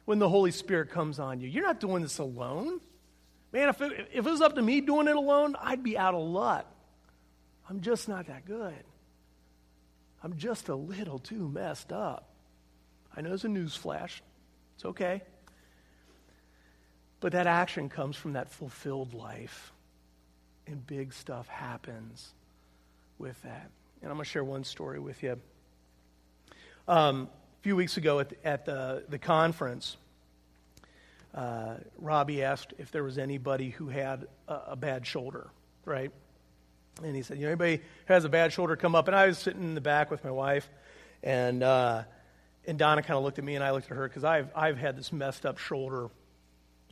when 0.05 0.19
the 0.19 0.29
Holy 0.29 0.51
Spirit 0.51 0.91
comes 0.91 1.19
on 1.19 1.41
you. 1.41 1.49
You're 1.49 1.63
not 1.63 1.79
doing 1.79 2.01
this 2.01 2.19
alone. 2.19 2.79
Man, 3.51 3.69
if 3.69 3.81
it, 3.81 4.09
if 4.13 4.25
it 4.25 4.29
was 4.29 4.41
up 4.41 4.55
to 4.55 4.61
me 4.61 4.81
doing 4.81 5.07
it 5.07 5.15
alone, 5.15 5.55
I'd 5.61 5.83
be 5.83 5.97
out 5.97 6.13
of 6.13 6.21
luck. 6.21 6.65
I'm 7.69 7.81
just 7.81 8.07
not 8.07 8.27
that 8.27 8.45
good. 8.45 8.83
I'm 10.23 10.37
just 10.37 10.69
a 10.69 10.75
little 10.75 11.19
too 11.19 11.47
messed 11.49 11.91
up. 11.91 12.29
I 13.15 13.21
know 13.21 13.33
it's 13.33 13.43
a 13.43 13.49
news 13.49 13.75
flash. 13.75 14.21
It's 14.75 14.85
okay. 14.85 15.21
But 17.19 17.31
that 17.31 17.47
action 17.47 17.89
comes 17.89 18.15
from 18.15 18.33
that 18.33 18.51
fulfilled 18.51 19.13
life. 19.13 19.71
And 20.67 20.85
big 20.85 21.13
stuff 21.13 21.47
happens 21.47 22.33
with 23.17 23.41
that. 23.43 23.69
And 24.01 24.11
I'm 24.11 24.17
going 24.17 24.25
to 24.25 24.29
share 24.29 24.43
one 24.43 24.63
story 24.63 24.99
with 24.99 25.23
you. 25.23 25.39
Um, 26.87 27.29
few 27.65 27.75
weeks 27.75 27.97
ago 27.97 28.19
at 28.19 28.29
the, 28.29 28.45
at 28.45 28.65
the, 28.65 29.03
the 29.09 29.17
conference, 29.17 29.97
uh, 31.33 31.77
Robbie 31.97 32.43
asked 32.43 32.75
if 32.77 32.91
there 32.91 33.03
was 33.03 33.17
anybody 33.17 33.71
who 33.71 33.87
had 33.87 34.27
a, 34.47 34.59
a, 34.67 34.75
bad 34.75 35.03
shoulder, 35.07 35.47
right? 35.83 36.11
And 37.03 37.15
he 37.15 37.23
said, 37.23 37.37
you 37.37 37.45
know, 37.45 37.47
anybody 37.47 37.77
who 37.77 38.13
has 38.13 38.23
a 38.23 38.29
bad 38.29 38.53
shoulder 38.53 38.75
come 38.75 38.93
up? 38.93 39.07
And 39.07 39.15
I 39.15 39.25
was 39.25 39.39
sitting 39.39 39.63
in 39.63 39.73
the 39.73 39.81
back 39.81 40.11
with 40.11 40.23
my 40.23 40.29
wife, 40.29 40.69
and, 41.23 41.63
uh, 41.63 42.03
and 42.67 42.77
Donna 42.77 43.01
kind 43.01 43.17
of 43.17 43.23
looked 43.23 43.39
at 43.39 43.43
me, 43.43 43.55
and 43.55 43.63
I 43.63 43.71
looked 43.71 43.89
at 43.89 43.97
her 43.97 44.07
because 44.07 44.23
I've, 44.23 44.51
I've 44.55 44.77
had 44.77 44.95
this 44.95 45.11
messed 45.11 45.43
up 45.43 45.57
shoulder 45.57 46.11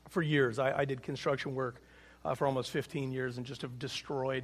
for 0.10 0.24
years. 0.24 0.58
I, 0.58 0.76
I 0.80 0.86
did 0.86 1.04
construction 1.04 1.54
work 1.54 1.84
uh, 2.26 2.34
for 2.34 2.48
almost 2.48 2.72
15 2.72 3.12
years 3.12 3.38
and 3.38 3.46
just 3.46 3.62
have 3.62 3.78
destroyed 3.78 4.44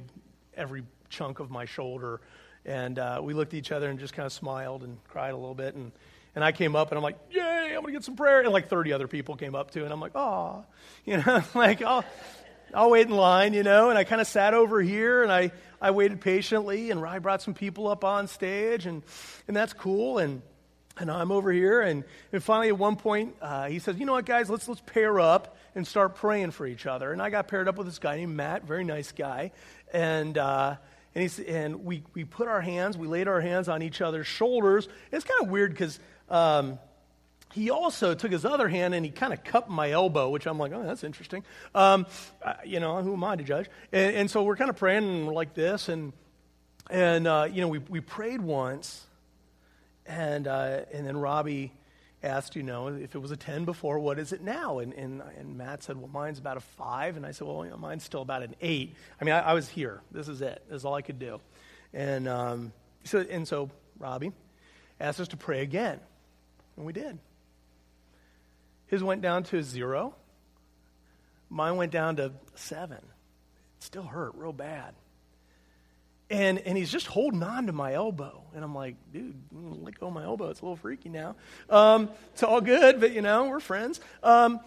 every 0.56 0.84
chunk 1.08 1.40
of 1.40 1.50
my 1.50 1.64
shoulder. 1.64 2.20
And 2.64 3.00
uh, 3.00 3.18
we 3.20 3.34
looked 3.34 3.52
at 3.52 3.58
each 3.58 3.72
other 3.72 3.90
and 3.90 3.98
just 3.98 4.14
kind 4.14 4.26
of 4.26 4.32
smiled 4.32 4.84
and 4.84 4.96
cried 5.08 5.32
a 5.32 5.36
little 5.36 5.56
bit. 5.56 5.74
And, 5.74 5.90
and 6.34 6.44
I 6.44 6.52
came 6.52 6.76
up 6.76 6.90
and 6.90 6.96
I'm 6.96 7.02
like, 7.02 7.18
yay, 7.30 7.74
I'm 7.74 7.82
going 7.82 7.86
to 7.86 7.92
get 7.92 8.04
some 8.04 8.16
prayer. 8.16 8.40
And 8.40 8.48
like 8.50 8.68
30 8.68 8.92
other 8.92 9.08
people 9.08 9.36
came 9.36 9.54
up 9.54 9.70
too. 9.70 9.84
And 9.84 9.92
I'm 9.92 10.00
like, 10.00 10.14
oh, 10.14 10.64
you 11.04 11.16
know, 11.18 11.42
like, 11.54 11.82
I'll, 11.82 12.04
I'll 12.72 12.90
wait 12.90 13.06
in 13.06 13.12
line, 13.12 13.52
you 13.54 13.62
know. 13.62 13.90
And 13.90 13.98
I 13.98 14.04
kind 14.04 14.20
of 14.20 14.26
sat 14.26 14.54
over 14.54 14.80
here 14.80 15.22
and 15.22 15.32
I, 15.32 15.50
I 15.80 15.90
waited 15.90 16.20
patiently. 16.20 16.90
And 16.90 17.04
I 17.04 17.18
brought 17.18 17.42
some 17.42 17.54
people 17.54 17.88
up 17.88 18.04
on 18.04 18.28
stage. 18.28 18.86
And, 18.86 19.02
and 19.48 19.56
that's 19.56 19.72
cool. 19.72 20.18
And, 20.18 20.42
and 20.98 21.10
I'm 21.10 21.32
over 21.32 21.50
here. 21.50 21.80
And, 21.80 22.04
and 22.32 22.42
finally, 22.42 22.68
at 22.68 22.78
one 22.78 22.96
point, 22.96 23.34
uh, 23.40 23.66
he 23.68 23.78
says, 23.78 23.98
You 23.98 24.06
know 24.06 24.12
what, 24.12 24.26
guys, 24.26 24.48
let's, 24.48 24.68
let's 24.68 24.82
pair 24.82 25.18
up 25.18 25.56
and 25.74 25.86
start 25.86 26.16
praying 26.16 26.52
for 26.52 26.66
each 26.66 26.86
other. 26.86 27.12
And 27.12 27.20
I 27.20 27.30
got 27.30 27.48
paired 27.48 27.68
up 27.68 27.76
with 27.76 27.86
this 27.86 27.98
guy 27.98 28.16
named 28.16 28.36
Matt, 28.36 28.64
very 28.64 28.84
nice 28.84 29.10
guy. 29.12 29.52
And, 29.92 30.36
uh, 30.36 30.76
and, 31.14 31.38
and 31.48 31.84
we, 31.84 32.04
we 32.14 32.24
put 32.24 32.46
our 32.46 32.60
hands, 32.60 32.96
we 32.96 33.08
laid 33.08 33.26
our 33.26 33.40
hands 33.40 33.68
on 33.68 33.82
each 33.82 34.00
other's 34.00 34.26
shoulders. 34.26 34.88
It's 35.10 35.24
kind 35.24 35.42
of 35.42 35.48
weird 35.48 35.72
because 35.72 35.98
um, 36.30 36.78
he 37.52 37.70
also 37.70 38.14
took 38.14 38.30
his 38.30 38.44
other 38.44 38.68
hand 38.68 38.94
and 38.94 39.04
he 39.04 39.10
kind 39.10 39.32
of 39.32 39.42
cupped 39.42 39.68
my 39.68 39.90
elbow, 39.90 40.30
which 40.30 40.46
I'm 40.46 40.58
like, 40.58 40.72
oh, 40.72 40.82
that's 40.82 41.02
interesting. 41.02 41.44
Um, 41.74 42.06
you 42.64 42.80
know, 42.80 43.02
who 43.02 43.14
am 43.14 43.24
I 43.24 43.36
to 43.36 43.42
judge? 43.42 43.68
And, 43.92 44.16
and 44.16 44.30
so 44.30 44.42
we're 44.42 44.56
kind 44.56 44.70
of 44.70 44.76
praying 44.76 45.04
and 45.04 45.26
we're 45.26 45.32
like 45.32 45.54
this. 45.54 45.88
And, 45.88 46.12
and 46.88 47.26
uh, 47.26 47.48
you 47.50 47.60
know, 47.60 47.68
we, 47.68 47.78
we 47.78 48.00
prayed 48.00 48.40
once. 48.40 49.04
And, 50.06 50.46
uh, 50.46 50.80
and 50.92 51.06
then 51.06 51.16
Robbie 51.16 51.72
asked, 52.22 52.54
you 52.54 52.62
know, 52.62 52.88
if 52.88 53.14
it 53.14 53.18
was 53.18 53.30
a 53.30 53.36
10 53.36 53.64
before, 53.64 53.98
what 53.98 54.18
is 54.18 54.32
it 54.32 54.42
now? 54.42 54.78
And, 54.78 54.92
and, 54.94 55.22
and 55.38 55.56
Matt 55.56 55.82
said, 55.82 55.96
well, 55.96 56.10
mine's 56.12 56.38
about 56.38 56.56
a 56.56 56.60
5. 56.60 57.16
And 57.16 57.26
I 57.26 57.32
said, 57.32 57.46
well, 57.48 57.64
you 57.64 57.70
know, 57.70 57.76
mine's 57.76 58.04
still 58.04 58.22
about 58.22 58.42
an 58.42 58.54
8. 58.60 58.94
I 59.20 59.24
mean, 59.24 59.34
I, 59.34 59.40
I, 59.40 59.54
was 59.54 59.68
here. 59.68 60.00
This 60.10 60.28
is 60.28 60.40
it. 60.40 60.62
This 60.68 60.78
is 60.78 60.84
all 60.84 60.94
I 60.94 61.02
could 61.02 61.18
do. 61.18 61.40
And, 61.92 62.28
um, 62.28 62.72
so, 63.04 63.20
and 63.20 63.46
so 63.46 63.70
Robbie 63.98 64.32
asked 65.00 65.20
us 65.20 65.28
to 65.28 65.36
pray 65.36 65.62
again. 65.62 66.00
And 66.80 66.86
we 66.86 66.94
did. 66.94 67.18
His 68.86 69.04
went 69.04 69.20
down 69.20 69.42
to 69.44 69.62
zero. 69.62 70.14
Mine 71.50 71.76
went 71.76 71.92
down 71.92 72.16
to 72.16 72.32
7. 72.54 72.96
It 72.96 73.02
still 73.80 74.04
hurt 74.04 74.34
real 74.34 74.54
bad. 74.54 74.94
And, 76.30 76.58
and 76.60 76.78
he's 76.78 76.90
just 76.90 77.06
holding 77.06 77.42
on 77.42 77.66
to 77.66 77.72
my 77.72 77.92
elbow. 77.92 78.44
And 78.54 78.64
I'm 78.64 78.74
like, 78.74 78.94
dude, 79.12 79.36
let 79.52 80.00
go 80.00 80.06
of 80.06 80.14
my 80.14 80.24
elbow. 80.24 80.48
It's 80.48 80.60
a 80.60 80.64
little 80.64 80.76
freaky 80.76 81.10
now. 81.10 81.36
Um, 81.68 82.08
it's 82.32 82.42
all 82.42 82.62
good, 82.62 82.98
but, 82.98 83.12
you 83.12 83.20
know, 83.20 83.48
we're 83.48 83.60
friends. 83.60 84.00
Um, 84.22 84.58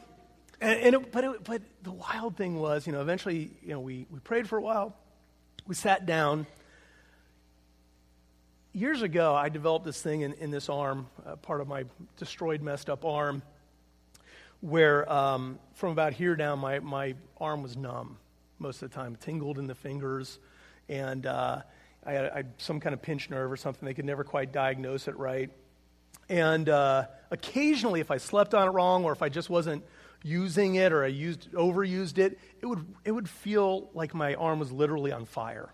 and, 0.62 0.80
and 0.82 0.96
it, 0.96 1.12
but, 1.12 1.24
it, 1.24 1.44
but 1.44 1.64
the 1.82 1.94
wild 1.94 2.38
thing 2.38 2.60
was, 2.60 2.86
you 2.86 2.94
know, 2.94 3.02
eventually, 3.02 3.50
you 3.64 3.70
know, 3.70 3.80
we, 3.80 4.06
we 4.12 4.20
prayed 4.20 4.48
for 4.48 4.60
a 4.60 4.62
while. 4.62 4.96
We 5.66 5.74
sat 5.74 6.06
down. 6.06 6.46
Years 8.76 9.04
ago, 9.04 9.36
I 9.36 9.50
developed 9.50 9.86
this 9.86 10.02
thing 10.02 10.22
in, 10.22 10.34
in 10.34 10.50
this 10.50 10.68
arm, 10.68 11.06
uh, 11.28 11.36
part 11.36 11.62
of 11.62 11.68
my 11.68 11.86
destroyed, 12.18 12.64
messed 12.64 12.90
up 12.90 13.06
arm, 13.06 13.44
where 14.62 15.08
um, 15.14 15.60
from 15.76 15.92
about 15.92 16.14
here 16.14 16.36
down, 16.36 16.58
my, 16.58 16.80
my 16.80 17.14
arm 17.40 17.62
was 17.62 17.78
numb 17.78 18.18
most 18.58 18.82
of 18.82 18.90
the 18.90 18.96
time, 18.96 19.16
tingled 19.16 19.60
in 19.60 19.68
the 19.68 19.76
fingers 19.76 20.40
and 20.90 21.28
uh, 21.28 21.62
I, 22.04 22.14
had, 22.14 22.32
I, 22.32 22.36
had, 22.38 22.54
some 22.58 22.80
kind 22.80 22.96
of 22.96 23.02
pinched 23.04 23.30
nerve 23.30 23.52
or 23.52 23.58
something. 23.58 23.86
They 23.86 23.94
could 23.94 24.06
never 24.06 24.24
quite 24.24 24.52
diagnose 24.52 25.08
it 25.08 25.16
right. 25.18 25.52
And 26.28 26.68
uh, 26.68 27.06
occasionally, 27.30 28.00
if 28.00 28.10
I 28.10 28.18
slept 28.18 28.56
on 28.56 28.68
it 28.68 28.72
wrong 28.72 29.06
or 29.06 29.12
if 29.12 29.22
I 29.22 29.30
just 29.30 29.52
wasn't 29.52 29.84
using 30.24 30.76
it 30.76 30.92
or 30.92 31.04
I 31.04 31.10
used, 31.10 31.52
overused 31.52 32.18
it, 32.18 32.40
it 32.60 32.66
would, 32.66 32.84
it 33.06 33.12
would 33.12 33.30
feel 33.30 33.92
like 33.94 34.16
my 34.16 34.34
arm 34.34 34.58
was 34.58 34.72
literally 34.72 35.12
on 35.12 35.26
fire. 35.26 35.70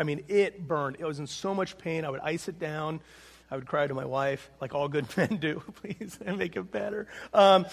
I 0.00 0.02
mean, 0.02 0.24
it 0.28 0.66
burned. 0.66 0.96
It 0.98 1.04
was 1.04 1.18
in 1.18 1.26
so 1.26 1.54
much 1.54 1.76
pain. 1.76 2.06
I 2.06 2.08
would 2.08 2.20
ice 2.20 2.48
it 2.48 2.58
down. 2.58 3.00
I 3.50 3.56
would 3.56 3.66
cry 3.66 3.86
to 3.86 3.92
my 3.92 4.06
wife, 4.06 4.50
like 4.58 4.74
all 4.74 4.88
good 4.88 5.06
men 5.16 5.36
do, 5.36 5.62
please, 5.82 6.18
and 6.24 6.38
make 6.38 6.56
it 6.56 6.72
better. 6.72 7.06
Um, 7.34 7.66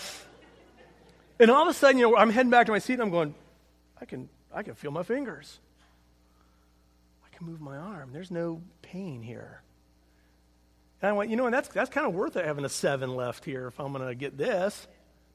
and 1.40 1.50
all 1.50 1.62
of 1.62 1.70
a 1.70 1.74
sudden, 1.74 2.00
you 2.00 2.12
know, 2.12 2.18
I'm 2.18 2.30
heading 2.30 2.50
back 2.50 2.66
to 2.66 2.74
my 2.74 2.80
seat 2.80 2.94
and 2.96 3.04
I'm 3.04 3.12
going, 3.12 3.34
I 4.02 4.04
can, 4.04 4.28
I 4.54 4.62
can 4.62 4.76
feel 4.76 4.92
my 4.92 5.04
fingers 5.04 5.60
I 7.26 7.34
can 7.38 7.48
move 7.48 7.62
my 7.62 7.78
arm. 7.78 8.10
There's 8.12 8.32
no 8.32 8.62
pain 8.82 9.22
here. 9.22 9.62
And 11.02 11.10
I 11.10 11.14
went, 11.14 11.30
you 11.30 11.38
know, 11.38 11.46
and 11.46 11.54
that's, 11.54 11.70
that's 11.70 11.90
kind 11.90 12.06
of 12.06 12.14
worth 12.14 12.36
it 12.36 12.44
having 12.44 12.66
a 12.66 12.70
seven 12.70 13.16
left 13.16 13.46
here 13.46 13.68
if 13.68 13.80
I'm 13.80 13.94
going 13.94 14.06
to 14.06 14.16
get 14.16 14.38
this. 14.38 14.86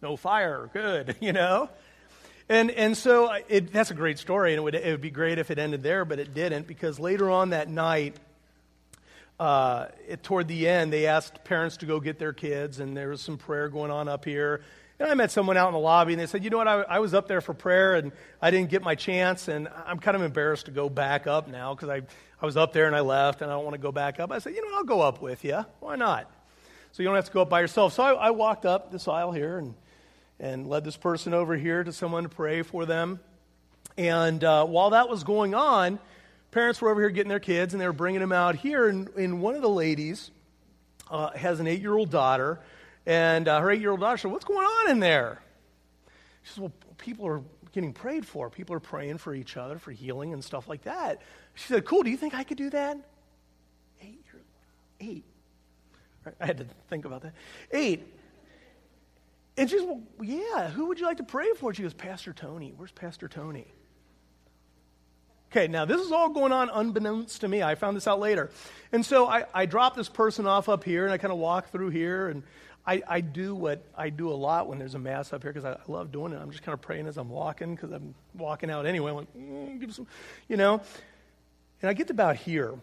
No 0.03 0.17
fire, 0.17 0.69
good, 0.75 1.17
you 1.21 1.33
know? 1.33 1.71
And, 2.53 2.71
and 2.71 2.95
so 2.95 3.33
it, 3.49 3.73
that's 3.73 3.93
a 3.93 3.95
great 3.95 4.19
story, 4.19 4.53
and 4.53 4.59
it 4.59 4.63
would, 4.63 4.75
it 4.75 4.91
would 4.91 5.01
be 5.01 5.11
great 5.11 5.39
if 5.39 5.51
it 5.51 5.59
ended 5.59 5.83
there, 5.83 6.05
but 6.05 6.19
it 6.19 6.35
didn't 6.35 6.67
because 6.67 7.01
later 7.01 7.31
on 7.31 7.49
that 7.51 7.71
night, 7.71 8.15
uh, 9.41 9.87
it, 10.07 10.23
toward 10.23 10.49
the 10.49 10.69
end, 10.69 10.93
they 10.93 11.07
asked 11.07 11.45
parents 11.45 11.79
to 11.79 11.87
go 11.87 11.99
get 11.99 12.19
their 12.19 12.35
kids, 12.35 12.79
and 12.79 12.95
there 12.95 13.09
was 13.09 13.23
some 13.23 13.39
prayer 13.39 13.71
going 13.71 13.91
on 13.91 14.07
up 14.07 14.27
here. 14.27 14.61
And 15.01 15.11
I 15.11 15.15
met 15.15 15.31
someone 15.31 15.57
out 15.57 15.69
in 15.69 15.73
the 15.73 15.81
lobby, 15.81 16.13
and 16.13 16.21
they 16.21 16.27
said, 16.27 16.45
You 16.45 16.51
know 16.51 16.59
what? 16.59 16.69
I, 16.69 16.83
I, 16.83 16.99
was 16.99 17.15
up 17.15 17.27
there 17.27 17.41
for 17.41 17.55
prayer, 17.55 17.95
and 17.95 18.13
I 18.43 18.51
didn't 18.51 18.69
get 18.69 18.83
my 18.83 18.97
chance, 18.97 19.49
and 19.49 19.67
I'm 19.87 19.99
kind 19.99 20.15
of 20.15 20.23
embarrassed 20.23 20.67
to 20.67 20.73
go 20.73 20.91
back 20.91 21.27
up 21.27 21.49
now 21.49 21.75
because 21.75 21.89
I, 21.89 22.03
I 22.39 22.45
was 22.45 22.59
up 22.59 22.75
there 22.75 22.87
and 22.87 22.95
I 22.95 23.01
left, 23.01 23.41
and 23.41 23.51
I 23.51 23.55
don't 23.55 23.65
want 23.65 23.77
to 23.77 23.81
go 23.81 23.93
back 23.93 24.21
up. 24.21 24.31
I 24.31 24.41
said, 24.41 24.55
You 24.55 24.61
know, 24.61 24.77
I'll 24.77 24.85
go 24.85 25.01
up 25.01 25.23
with 25.23 25.43
you. 25.43 25.65
Why 25.81 25.97
not? 25.97 26.31
So 26.93 27.03
you 27.03 27.09
don't 27.09 27.17
have 27.17 27.25
to 27.25 27.33
go 27.33 27.41
up 27.41 27.49
by 27.49 27.63
yourself. 27.63 27.95
So 27.95 28.03
I, 28.03 28.27
I 28.27 28.31
walked 28.33 28.67
up 28.67 28.93
this 28.93 29.09
aisle 29.09 29.33
here 29.33 29.57
and, 29.57 29.75
and 30.43 30.67
led 30.67 30.85
this 30.85 30.97
person 30.97 31.33
over 31.33 31.57
here 31.57 31.85
to 31.85 31.93
someone 31.93 32.25
to 32.25 32.29
pray 32.29 32.63
for 32.63 32.85
them. 32.85 33.21
And 33.97 34.43
uh, 34.43 34.67
while 34.67 34.91
that 34.91 35.09
was 35.09 35.23
going 35.23 35.55
on, 35.55 36.01
parents 36.51 36.83
were 36.83 36.91
over 36.91 37.01
here 37.01 37.11
getting 37.11 37.29
their 37.31 37.41
kids 37.41 37.73
and 37.73 37.81
they 37.81 37.87
were 37.87 37.93
bringing 37.93 38.21
them 38.21 38.33
out 38.33 38.57
here. 38.57 38.89
And, 38.89 39.09
and 39.11 39.41
one 39.41 39.55
of 39.55 39.63
the 39.63 39.71
ladies 39.71 40.33
uh, 41.11 41.31
has 41.31 41.61
an 41.61 41.69
eight 41.69 41.81
year 41.81 41.95
old 41.95 42.11
daughter. 42.11 42.59
And 43.07 43.47
uh, 43.47 43.61
her 43.61 43.71
eight 43.71 43.81
year 43.81 43.93
old 43.93 44.01
daughter 44.01 44.17
said, 44.17 44.33
What's 44.33 44.45
going 44.45 44.67
on 44.67 44.91
in 44.91 44.99
there? 44.99 45.41
She 46.43 46.51
says, 46.51 46.59
Well, 46.59 46.73
people 46.99 47.27
are 47.29 47.41
getting 47.73 47.93
prayed 47.93 48.27
for. 48.27 48.51
People 48.51 48.75
are 48.75 48.81
praying 48.81 49.19
for 49.19 49.35
each 49.35 49.57
other 49.57 49.79
for 49.79 49.93
healing 49.93 50.33
and 50.33 50.43
stuff 50.43 50.69
like 50.69 50.83
that. 50.83 51.23
She 51.55 51.69
said, 51.69 51.85
Cool, 51.85 52.03
do 52.03 52.11
you 52.11 52.17
think 52.17 52.35
I 52.35 52.43
could 52.43 52.59
do 52.59 52.71
that? 52.71 52.99
Eight 54.01 54.25
years, 54.33 54.45
eight. 55.01 55.25
I 56.41 56.47
had 56.47 56.59
to 56.59 56.67
think 56.89 57.05
about 57.05 57.23
that. 57.23 57.33
Eight. 57.71 58.03
And 59.57 59.69
she 59.69 59.79
says, 59.79 59.87
Well, 59.87 60.03
yeah, 60.23 60.71
who 60.71 60.87
would 60.87 60.99
you 60.99 61.07
like 61.07 61.19
to 61.19 61.25
pray 61.25 61.53
for? 61.55 61.75
She 61.75 61.83
goes, 61.83 61.95
Pastor 61.95 62.33
Tony. 62.33 62.73
Where's 62.77 62.93
Pastor 62.93 63.29
Tony? 63.29 63.67
Okay, 65.51 65.69
now 65.69 65.85
this 65.85 66.01
is 66.01 66.11
all 66.13 66.31
going 66.31 66.51
on 66.51 66.71
unbeknownst 66.71 67.43
to 67.43 67.49
me. 67.49 67.63
I 67.63 67.75
found 67.75 67.95
this 67.95 68.07
out 68.07 68.19
later. 68.19 68.51
And 68.91 69.05
so 69.05 69.27
I, 69.27 69.45
I 69.53 69.67
drop 69.67 69.95
this 69.95 70.09
person 70.09 70.47
off 70.47 70.71
up 70.71 70.83
here 70.83 71.05
and 71.05 71.13
I 71.13 71.19
kind 71.19 71.31
of 71.31 71.39
walk 71.39 71.71
through 71.71 71.91
here 71.91 72.29
and 72.29 72.43
I, 72.87 73.03
I 73.07 73.21
do 73.21 73.55
what 73.55 73.85
I 73.95 74.11
do 74.11 74.31
a 74.31 74.35
lot 74.35 74.67
when 74.67 74.79
there's 74.79 74.95
a 74.95 74.99
mass 74.99 75.33
up 75.33 75.43
here 75.43 75.53
because 75.53 75.65
I, 75.65 75.73
I, 75.73 75.93
love 75.93 76.11
doing 76.11 76.33
it. 76.33 76.37
I'm 76.37 76.51
just 76.51 76.63
kind 76.63 76.73
of 76.73 76.81
praying 76.81 77.07
as 77.07 77.17
I'm 77.17 77.29
walking 77.29 77.75
because 77.75 77.93
I'm 77.93 78.15
walking 78.35 78.71
out 78.71 78.87
anyway. 78.87 79.11
I'm 79.11 79.17
like, 79.19 79.37
mm, 79.37 79.81
give 79.81 79.95
some, 79.95 80.07
you 80.49 80.57
know. 80.57 80.81
And 81.81 81.89
I 81.89 81.93
get 81.93 82.09
to 82.09 82.13
about 82.13 82.37
here, 82.37 82.75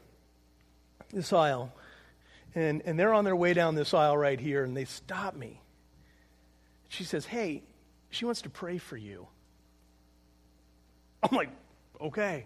this 1.11 1.33
aisle, 1.33 1.73
and, 2.55 2.81
and 2.85 2.99
they're 2.99 3.13
on 3.13 3.25
their 3.25 3.35
way 3.35 3.53
down 3.53 3.75
this 3.75 3.93
aisle 3.93 4.17
right 4.17 4.39
here, 4.39 4.63
and 4.63 4.75
they 4.75 4.85
stop 4.85 5.35
me. 5.35 5.59
She 6.89 7.03
says, 7.03 7.25
Hey, 7.25 7.63
she 8.09 8.25
wants 8.25 8.41
to 8.41 8.49
pray 8.49 8.77
for 8.77 8.97
you. 8.97 9.27
I'm 11.23 11.35
like, 11.35 11.49
Okay. 12.01 12.45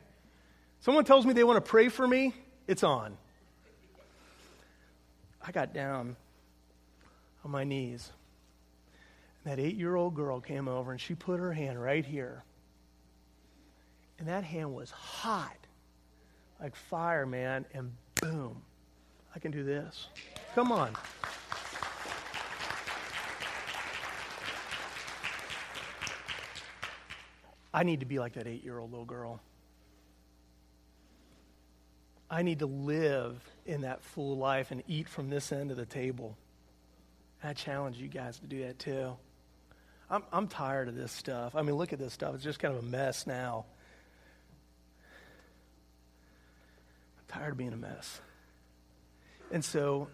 Someone 0.80 1.06
tells 1.06 1.26
me 1.26 1.34
they 1.34 1.44
want 1.44 1.64
to 1.64 1.70
pray 1.70 1.88
for 1.88 2.06
me, 2.08 2.34
it's 2.68 2.84
on. 2.84 3.18
I 5.46 5.52
got 5.52 5.74
down 5.74 6.16
on 7.44 7.52
my 7.52 7.64
knees. 7.64 8.12
And 9.44 9.52
that 9.52 9.64
eight 9.64 9.76
year 9.76 9.96
old 9.96 10.16
girl 10.16 10.40
came 10.40 10.68
over 10.68 10.92
and 10.92 11.00
she 11.00 11.16
put 11.16 11.40
her 11.40 11.54
hand 11.54 11.82
right 11.82 12.06
here. 12.06 12.44
And 14.20 14.28
that 14.28 14.44
hand 14.44 14.74
was 14.74 14.92
hot, 14.92 15.58
like 16.62 16.76
fire, 16.76 17.26
man. 17.26 17.66
And 17.74 17.92
boom, 18.22 18.62
I 19.36 19.40
can 19.40 19.52
do 19.52 19.64
this. 19.64 20.08
Come 20.56 20.72
on. 20.72 20.94
I 27.74 27.84
need 27.84 28.02
to 28.02 28.06
be 28.06 28.20
like 28.20 28.34
that 28.34 28.48
eight 28.48 28.64
year 28.64 28.78
old 28.78 28.92
little 28.92 29.06
girl. 29.06 29.42
I 32.30 32.42
need 32.42 32.60
to 32.60 32.66
live 32.66 33.40
in 33.66 33.82
that 33.82 34.04
full 34.04 34.38
life 34.38 34.72
and 34.72 34.84
eat 34.88 35.08
from 35.08 35.30
this 35.30 35.52
end 35.52 35.72
of 35.72 35.78
the 35.78 35.86
table. 35.86 36.38
I 37.44 37.54
challenge 37.54 37.98
you 37.98 38.08
guys 38.08 38.40
to 38.40 38.48
do 38.48 38.64
that 38.64 38.80
too. 38.80 39.16
I'm, 40.10 40.24
I'm 40.32 40.48
tired 40.48 40.88
of 40.88 40.96
this 40.96 41.12
stuff. 41.12 41.56
I 41.56 41.62
mean, 41.62 41.76
look 41.76 41.94
at 41.94 42.00
this 42.00 42.14
stuff. 42.14 42.36
It's 42.36 42.44
just 42.44 42.60
kind 42.60 42.74
of 42.76 42.84
a 42.84 42.86
mess 42.86 43.28
now. 43.28 43.66
I'm 47.18 47.40
tired 47.40 47.52
of 47.52 47.58
being 47.58 47.74
a 47.74 47.78
mess. 47.78 48.22
And 49.52 49.64
so 49.64 50.08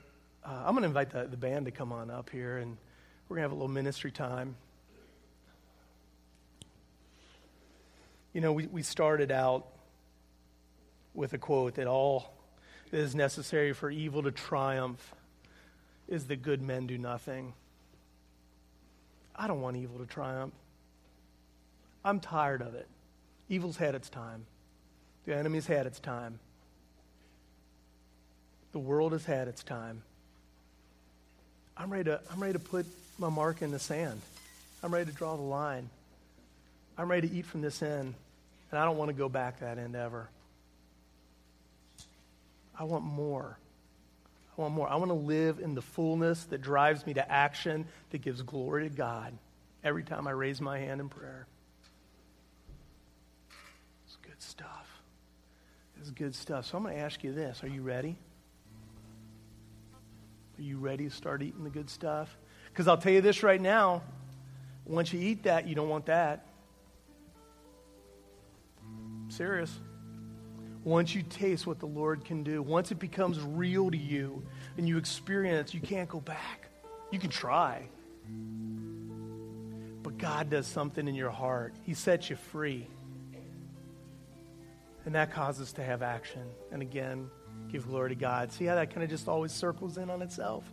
uh, 0.44 0.64
I'm 0.66 0.74
going 0.74 0.82
to 0.82 0.88
invite 0.88 1.12
the, 1.12 1.26
the 1.26 1.38
band 1.38 1.66
to 1.66 1.72
come 1.72 1.92
on 1.92 2.10
up 2.10 2.30
here, 2.30 2.58
and 2.58 2.78
we're 3.28 3.36
going 3.36 3.44
to 3.44 3.50
have 3.50 3.52
a 3.52 3.56
little 3.56 3.68
ministry 3.68 4.12
time. 4.12 4.56
You 8.40 8.46
know, 8.46 8.54
we, 8.54 8.68
we 8.68 8.84
started 8.84 9.34
out 9.34 9.68
with 11.14 11.34
a 11.34 11.38
quote 11.38 11.74
that 11.74 11.88
all 11.88 12.32
that 12.90 12.98
is 12.98 13.14
necessary 13.14 13.74
for 13.74 13.92
evil 13.92 14.24
to 14.24 14.32
triumph 14.32 15.14
is 16.08 16.28
that 16.28 16.42
good 16.42 16.62
men 16.62 16.88
do 16.88 16.98
nothing. 16.98 17.52
I 19.36 19.48
don't 19.48 19.60
want 19.60 19.76
evil 19.76 20.00
to 20.00 20.06
triumph. 20.06 20.54
I'm 22.06 22.22
tired 22.22 22.62
of 22.62 22.76
it. 22.76 22.88
Evil's 23.50 23.76
had 23.76 23.94
its 23.94 24.08
time. 24.08 24.46
The 25.26 25.36
enemy's 25.36 25.68
had 25.68 25.86
its 25.86 26.00
time. 26.00 26.40
The 28.72 28.80
world 28.80 29.12
has 29.12 29.26
had 29.26 29.50
its 29.50 29.64
time. 29.64 30.02
I'm 31.76 31.92
ready 31.92 32.06
to, 32.06 32.22
I'm 32.32 32.40
ready 32.42 32.54
to 32.54 32.60
put 32.60 32.86
my 33.18 33.28
mark 33.28 33.62
in 33.62 33.72
the 33.72 33.80
sand. 33.80 34.22
I'm 34.82 34.94
ready 34.94 35.12
to 35.12 35.18
draw 35.18 35.36
the 35.36 35.42
line. 35.42 35.90
I'm 36.98 37.12
ready 37.12 37.28
to 37.28 37.36
eat 37.36 37.46
from 37.46 37.62
this 37.62 37.82
end, 37.82 38.14
and 38.72 38.80
I 38.80 38.86
don't 38.86 38.98
want 38.98 39.10
to 39.10 39.14
go 39.14 39.30
back 39.30 39.60
that 39.60 39.78
end 39.78 39.96
ever. 39.96 40.30
I 42.78 42.84
want 42.84 43.04
more. 43.04 43.58
I 44.58 44.62
want 44.62 44.74
more. 44.74 44.90
I 44.90 44.96
want 44.96 45.10
to 45.10 45.16
live 45.16 45.60
in 45.60 45.76
the 45.76 45.82
fullness 45.82 46.46
that 46.46 46.62
drives 46.62 47.06
me 47.06 47.14
to 47.16 47.32
action, 47.32 47.86
that 48.12 48.22
gives 48.22 48.42
glory 48.42 48.90
to 48.90 48.96
God 48.96 49.38
every 49.84 50.04
time 50.04 50.28
I 50.28 50.32
raise 50.32 50.62
my 50.62 50.80
hand 50.80 51.02
in 51.02 51.10
prayer. 51.10 51.48
It's 54.06 54.18
good 54.22 54.42
stuff. 54.42 55.02
It's 56.00 56.12
good 56.12 56.36
stuff. 56.36 56.66
So 56.66 56.78
I'm 56.78 56.84
going 56.84 56.96
to 56.96 57.02
ask 57.02 57.24
you 57.24 57.34
this 57.34 57.64
Are 57.64 57.68
you 57.68 57.82
ready? 57.82 58.18
Are 60.58 60.62
you 60.62 60.78
ready 60.78 61.06
to 61.06 61.16
start 61.16 61.42
eating 61.42 61.64
the 61.64 61.70
good 61.70 61.90
stuff? 61.90 62.36
Because 62.72 62.88
I'll 62.88 62.98
tell 62.98 63.14
you 63.14 63.22
this 63.22 63.44
right 63.44 63.62
now 63.62 64.04
once 64.90 65.14
you 65.14 65.20
eat 65.22 65.44
that, 65.44 65.68
you 65.68 65.76
don't 65.76 65.88
want 65.88 66.08
that. 66.08 66.46
Serious 69.40 69.80
once 70.84 71.16
you 71.16 71.22
taste 71.22 71.66
what 71.66 71.80
the 71.80 71.86
Lord 71.86 72.26
can 72.26 72.44
do, 72.44 72.62
once 72.62 72.92
it 72.92 73.00
becomes 73.00 73.40
real 73.40 73.90
to 73.90 73.98
you 73.98 74.44
and 74.78 74.86
you 74.88 74.98
experience, 74.98 75.74
you 75.74 75.80
can't 75.80 76.10
go 76.10 76.20
back. 76.20 76.68
You 77.10 77.20
can 77.20 77.30
try. 77.30 77.84
But 80.04 80.18
God 80.18 80.50
does 80.50 80.68
something 80.68 81.08
in 81.08 81.16
your 81.16 81.30
heart, 81.30 81.74
He 81.84 81.94
sets 81.94 82.30
you 82.30 82.36
free. 82.36 82.86
And 85.06 85.16
that 85.16 85.32
causes 85.32 85.72
to 85.74 85.84
have 85.84 86.02
action. 86.02 86.44
And 86.74 86.82
again, 86.82 87.30
give 87.72 87.88
glory 87.88 88.10
to 88.10 88.16
God. 88.16 88.52
See 88.52 88.66
how 88.66 88.76
that 88.76 88.90
kind 88.90 89.04
of 89.04 89.10
just 89.10 89.30
always 89.30 89.54
circles 89.54 89.98
in 89.98 90.10
on 90.10 90.22
itself? 90.22 90.66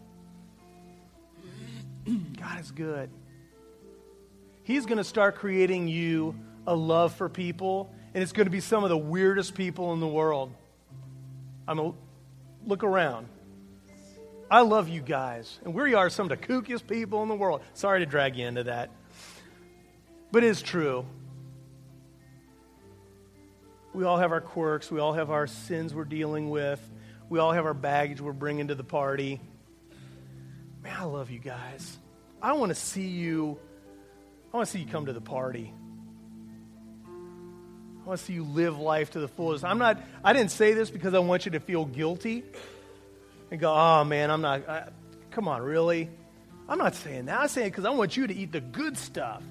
God 2.41 2.61
is 2.61 2.73
good. 2.73 3.11
He's 4.65 4.87
going 4.87 4.99
to 4.99 5.05
start 5.05 5.37
creating 5.37 5.87
you 5.87 6.35
a 6.67 6.75
love 6.75 7.15
for 7.15 7.29
people 7.29 7.93
and 8.15 8.23
it's 8.23 8.33
going 8.33 8.47
to 8.47 8.51
be 8.51 8.61
some 8.61 8.85
of 8.85 8.91
the 8.91 8.97
weirdest 8.97 9.55
people 9.55 9.93
in 9.93 10.01
the 10.01 10.07
world. 10.09 10.53
I 11.69 11.75
mean, 11.75 11.95
look 12.67 12.85
around. 12.85 13.29
I 14.51 14.61
love 14.61 14.89
you 14.89 15.01
guys, 15.01 15.59
and 15.65 15.75
we 15.75 15.95
are 15.95 16.09
some 16.09 16.31
of 16.31 16.41
the 16.41 16.47
kookiest 16.47 16.87
people 16.87 17.23
in 17.23 17.29
the 17.29 17.35
world. 17.35 17.63
Sorry 17.75 18.01
to 18.01 18.07
drag 18.07 18.37
you 18.37 18.47
into 18.47 18.65
that, 18.65 18.91
but 20.31 20.45
it's 20.45 20.63
true. 20.63 21.05
We 23.93 24.05
all 24.05 24.19
have 24.19 24.31
our 24.31 24.41
quirks, 24.41 24.91
we 24.91 25.01
all 25.01 25.15
have 25.15 25.31
our 25.31 25.47
sins 25.47 25.95
we're 25.95 26.05
dealing 26.05 26.51
with, 26.51 26.81
we 27.29 27.41
all 27.41 27.53
have 27.53 27.67
our 27.67 27.75
baggage 27.75 28.21
we're 28.21 28.33
bringing 28.33 28.69
to 28.69 28.77
the 28.77 28.85
party. 28.85 29.41
Man, 30.83 30.97
I 30.97 31.05
love 31.05 31.33
you 31.33 31.41
guys. 31.41 31.99
I 32.41 32.53
want 32.53 32.71
to 32.71 32.77
see 32.77 33.09
you. 33.09 33.59
I 34.53 34.57
want 34.57 34.69
to 34.69 34.73
see 34.73 34.79
you 34.79 34.87
come 34.87 35.07
to 35.07 35.13
the 35.13 35.21
party. 35.21 35.75
I 38.07 38.09
want 38.11 38.21
to 38.21 38.27
see 38.27 38.35
you 38.35 38.45
live 38.45 38.79
life 38.79 39.11
to 39.11 39.19
the 39.19 39.27
fullest. 39.27 39.65
I'm 39.65 39.79
not, 39.79 40.01
I 40.23 40.33
didn't 40.33 40.53
say 40.53 40.75
this 40.75 40.93
because 40.93 41.13
I 41.13 41.19
want 41.19 41.45
you 41.45 41.51
to 41.51 41.59
feel 41.59 41.85
guilty 41.85 42.45
and 43.51 43.59
go, 43.59 43.75
oh 43.75 44.05
man, 44.05 44.31
I'm 44.31 44.41
not, 44.41 44.69
I, 44.69 44.91
come 45.33 45.49
on, 45.49 45.61
really? 45.61 46.09
I'm 46.69 46.79
not 46.79 46.95
saying 46.95 47.25
that. 47.25 47.41
I'm 47.41 47.49
saying 47.49 47.71
because 47.71 47.85
I 47.85 47.91
want 47.91 48.17
you 48.17 48.29
to 48.29 48.33
eat 48.33 48.53
the 48.53 48.61
good 48.61 48.97
stuff. 48.97 49.43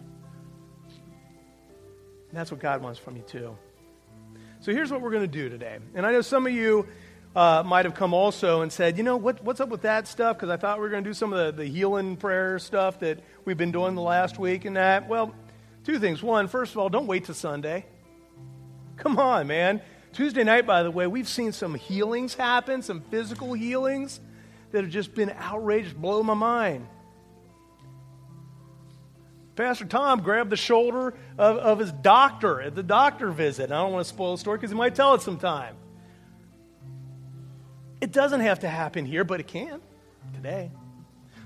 And 2.30 2.32
that's 2.32 2.50
what 2.50 2.62
God 2.62 2.82
wants 2.82 2.98
from 2.98 3.18
you 3.18 3.24
too. 3.24 3.58
So 4.62 4.72
here's 4.72 4.90
what 4.90 5.02
we're 5.02 5.12
going 5.12 5.24
to 5.24 5.28
do 5.28 5.50
today. 5.50 5.80
And 5.94 6.06
I 6.06 6.14
know 6.14 6.22
some 6.22 6.48
of 6.48 6.54
you 6.54 6.88
uh, 7.36 7.62
might 7.66 7.84
have 7.84 7.96
come 7.96 8.14
also 8.14 8.62
and 8.62 8.72
said, 8.72 8.98
you 8.98 9.04
know, 9.04 9.18
what, 9.18 9.44
what's 9.44 9.60
up 9.60 9.68
with 9.68 9.82
that 9.82 10.08
stuff? 10.08 10.38
Because 10.38 10.50
I 10.50 10.56
thought 10.56 10.78
we 10.78 10.84
were 10.84 10.90
going 10.90 11.04
to 11.04 11.10
do 11.10 11.14
some 11.14 11.34
of 11.34 11.58
the, 11.58 11.64
the 11.64 11.70
healing 11.70 12.16
prayer 12.16 12.58
stuff 12.60 13.02
that 13.02 13.20
we've 13.44 13.58
been 13.58 13.74
doing 13.74 13.96
the 13.96 14.02
last 14.02 14.40
week 14.40 14.64
and 14.64 14.78
that. 14.78 15.10
Well, 15.10 15.36
two 15.84 16.00
things. 16.00 16.24
One, 16.24 16.48
first 16.48 16.72
of 16.72 16.78
all, 16.78 16.88
don't 16.88 17.08
wait 17.08 17.26
till 17.26 17.36
Sunday. 17.36 17.86
Come 18.98 19.20
on, 19.20 19.48
man. 19.48 19.82
Tuesday 20.14 20.44
night, 20.44 20.66
by 20.66 20.84
the 20.84 20.92
way, 20.92 21.08
we've 21.08 21.28
seen 21.28 21.52
some 21.52 21.76
healings 21.76 22.34
happen, 22.34 22.82
some 22.82 23.02
physical 23.02 23.54
healings 23.54 24.20
that 24.72 24.84
have 24.84 24.92
just 24.92 25.14
been 25.14 25.30
outrageous, 25.32 25.94
blow 25.94 26.24
my 26.24 26.34
mind. 26.34 26.88
Pastor 29.56 29.86
Tom 29.86 30.22
grabbed 30.22 30.50
the 30.50 30.58
shoulder 30.58 31.14
of, 31.38 31.58
of 31.58 31.80
his 31.80 31.92
doctor 31.92 32.62
at 32.62 32.76
the 32.76 32.84
doctor 32.84 33.32
visit. 33.32 33.72
I 33.72 33.82
don't 33.82 33.94
want 33.94 34.06
to 34.06 34.10
spoil 34.10 34.36
the 34.36 34.38
story 34.38 34.58
because 34.58 34.72
he 34.72 34.78
might 34.78 34.96
tell 34.96 35.14
it 35.14 35.22
sometime. 35.22 35.76
It 38.02 38.12
doesn't 38.12 38.42
have 38.42 38.60
to 38.60 38.70
happen 38.70 39.06
here, 39.06 39.24
but 39.24 39.40
it 39.40 39.48
can 39.48 39.82
today. 40.34 40.72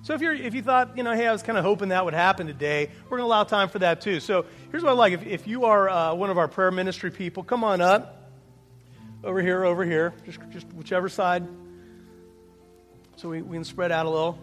So 0.10 0.16
if, 0.16 0.22
you're, 0.22 0.34
if 0.34 0.55
you 0.55 0.64
thought, 0.64 0.97
you 0.97 1.03
know, 1.03 1.14
hey, 1.14 1.28
I 1.28 1.32
was 1.32 1.43
kind 1.43 1.55
of 1.55 1.64
hoping 1.64 1.89
that 1.89 2.03
would 2.03 2.16
happen 2.16 2.47
today, 2.47 2.89
we're 3.03 3.20
going 3.20 3.28
to 3.28 3.32
allow 3.32 3.43
time 3.43 3.70
for 3.70 3.78
that 3.78 4.01
too. 4.01 4.20
So 4.20 4.43
here's 4.72 4.82
what 4.82 4.89
I 4.89 4.93
like. 4.93 5.14
If, 5.14 5.28
if 5.28 5.45
you 5.45 5.66
are 5.66 5.88
uh, 5.88 6.16
one 6.16 6.32
of 6.32 6.39
our 6.39 6.47
prayer 6.47 6.72
ministry 6.72 7.12
people, 7.12 7.43
come 7.43 7.64
on 7.64 7.80
up. 7.80 8.32
Over 9.24 9.39
here, 9.39 9.64
over 9.64 9.86
here. 9.86 10.16
Just, 10.26 10.39
just 10.49 10.66
whichever 10.74 11.10
side. 11.10 11.47
So 13.18 13.30
we, 13.30 13.43
we 13.43 13.57
can 13.57 13.64
spread 13.64 13.91
out 13.91 14.07
a 14.07 14.10
little. 14.10 14.39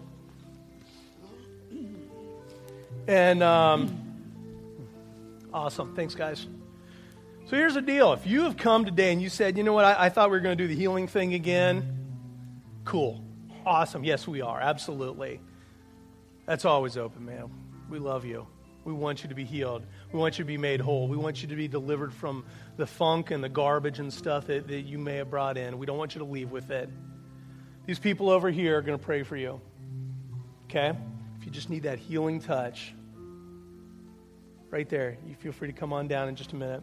And 3.08 3.42
um, 3.42 4.14
awesome. 5.52 5.96
Thanks, 5.96 6.14
guys. 6.14 6.46
So 7.46 7.56
here's 7.56 7.74
the 7.74 7.82
deal. 7.82 8.12
If 8.12 8.24
you 8.24 8.42
have 8.42 8.56
come 8.56 8.84
today 8.84 9.10
and 9.10 9.20
you 9.20 9.28
said, 9.28 9.58
you 9.58 9.64
know 9.64 9.72
what, 9.72 9.84
I, 9.84 10.04
I 10.04 10.08
thought 10.10 10.30
we 10.30 10.36
were 10.36 10.42
going 10.42 10.56
to 10.56 10.62
do 10.62 10.68
the 10.68 10.76
healing 10.80 11.08
thing 11.08 11.34
again, 11.34 12.06
cool. 12.84 13.20
Awesome. 13.66 14.04
Yes, 14.04 14.28
we 14.28 14.42
are. 14.42 14.60
Absolutely. 14.60 15.40
That's 16.46 16.64
always 16.64 16.96
open, 16.96 17.24
man. 17.24 17.50
We 17.90 17.98
love 17.98 18.24
you. 18.24 18.46
We 18.84 18.92
want 18.92 19.24
you 19.24 19.28
to 19.28 19.34
be 19.34 19.44
healed. 19.44 19.82
We 20.12 20.18
want 20.18 20.38
you 20.38 20.44
to 20.44 20.46
be 20.46 20.56
made 20.56 20.80
whole. 20.80 21.08
We 21.08 21.16
want 21.16 21.42
you 21.42 21.48
to 21.48 21.56
be 21.56 21.66
delivered 21.66 22.14
from 22.14 22.44
the 22.76 22.86
funk 22.86 23.32
and 23.32 23.42
the 23.42 23.48
garbage 23.48 23.98
and 23.98 24.12
stuff 24.12 24.46
that, 24.46 24.68
that 24.68 24.82
you 24.82 24.96
may 24.96 25.16
have 25.16 25.28
brought 25.28 25.58
in. 25.58 25.76
We 25.78 25.86
don't 25.86 25.98
want 25.98 26.14
you 26.14 26.20
to 26.20 26.24
leave 26.24 26.52
with 26.52 26.70
it. 26.70 26.88
These 27.84 27.98
people 27.98 28.30
over 28.30 28.48
here 28.48 28.78
are 28.78 28.82
going 28.82 28.96
to 28.96 29.04
pray 29.04 29.24
for 29.24 29.36
you. 29.36 29.60
Okay? 30.64 30.92
If 31.38 31.44
you 31.44 31.50
just 31.50 31.68
need 31.68 31.82
that 31.82 31.98
healing 31.98 32.38
touch, 32.38 32.94
right 34.70 34.88
there, 34.88 35.18
you 35.26 35.34
feel 35.34 35.52
free 35.52 35.68
to 35.68 35.74
come 35.74 35.92
on 35.92 36.06
down 36.06 36.28
in 36.28 36.36
just 36.36 36.52
a 36.52 36.56
minute. 36.56 36.82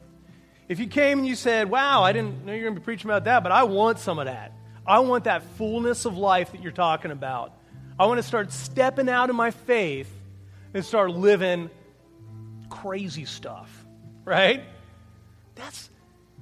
If 0.67 0.79
you 0.79 0.87
came 0.87 1.19
and 1.19 1.27
you 1.27 1.35
said, 1.35 1.69
Wow, 1.69 2.03
I 2.03 2.11
didn't 2.11 2.45
know 2.45 2.51
you 2.51 2.59
were 2.59 2.63
going 2.65 2.75
to 2.75 2.81
be 2.81 2.85
preaching 2.85 3.09
about 3.09 3.25
that, 3.25 3.43
but 3.43 3.51
I 3.51 3.63
want 3.63 3.99
some 3.99 4.19
of 4.19 4.25
that. 4.25 4.53
I 4.85 4.99
want 4.99 5.25
that 5.25 5.43
fullness 5.57 6.05
of 6.05 6.17
life 6.17 6.51
that 6.51 6.61
you're 6.61 6.71
talking 6.71 7.11
about. 7.11 7.53
I 7.97 8.05
want 8.07 8.17
to 8.17 8.23
start 8.23 8.51
stepping 8.51 9.09
out 9.09 9.29
of 9.29 9.35
my 9.35 9.51
faith 9.51 10.11
and 10.73 10.83
start 10.83 11.11
living 11.11 11.69
crazy 12.69 13.25
stuff, 13.25 13.69
right? 14.25 14.63
That's 15.55 15.89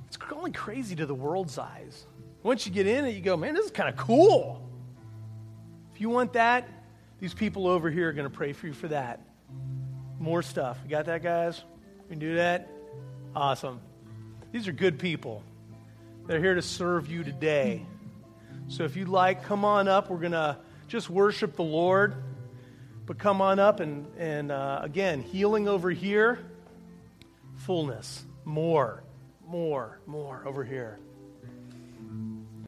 it's 0.07 0.17
only 0.31 0.51
crazy 0.51 0.95
to 0.95 1.05
the 1.05 1.13
world's 1.15 1.57
eyes. 1.57 2.05
Once 2.43 2.65
you 2.65 2.71
get 2.71 2.87
in 2.87 3.05
it, 3.05 3.11
you 3.11 3.21
go, 3.21 3.37
man, 3.37 3.53
this 3.53 3.65
is 3.65 3.71
kind 3.71 3.89
of 3.89 3.95
cool. 3.95 4.67
If 5.93 6.01
you 6.01 6.09
want 6.09 6.33
that, 6.33 6.67
these 7.19 7.33
people 7.33 7.67
over 7.67 7.89
here 7.89 8.09
are 8.09 8.13
going 8.13 8.29
to 8.29 8.35
pray 8.35 8.53
for 8.53 8.67
you 8.67 8.73
for 8.73 8.87
that. 8.87 9.19
More 10.19 10.41
stuff. 10.41 10.79
You 10.83 10.89
got 10.89 11.05
that, 11.05 11.21
guys? 11.21 11.61
We 12.03 12.09
can 12.09 12.19
do 12.19 12.35
that? 12.35 12.69
Awesome. 13.35 13.79
These 14.51 14.67
are 14.67 14.71
good 14.71 14.99
people. 14.99 15.43
They're 16.27 16.39
here 16.39 16.55
to 16.55 16.61
serve 16.61 17.09
you 17.09 17.23
today. 17.23 17.85
So 18.67 18.83
if 18.83 18.95
you'd 18.95 19.09
like, 19.09 19.43
come 19.43 19.65
on 19.65 19.87
up. 19.87 20.09
We're 20.09 20.17
going 20.17 20.31
to 20.31 20.57
just 20.91 21.09
worship 21.09 21.55
the 21.55 21.63
Lord. 21.63 22.21
But 23.05 23.17
come 23.17 23.41
on 23.41 23.59
up 23.59 23.79
and, 23.79 24.05
and 24.17 24.51
uh, 24.51 24.81
again, 24.83 25.21
healing 25.21 25.69
over 25.69 25.89
here, 25.89 26.39
fullness, 27.55 28.25
more, 28.43 29.01
more, 29.47 30.01
more 30.05 30.43
over 30.45 30.65
here. 30.65 30.99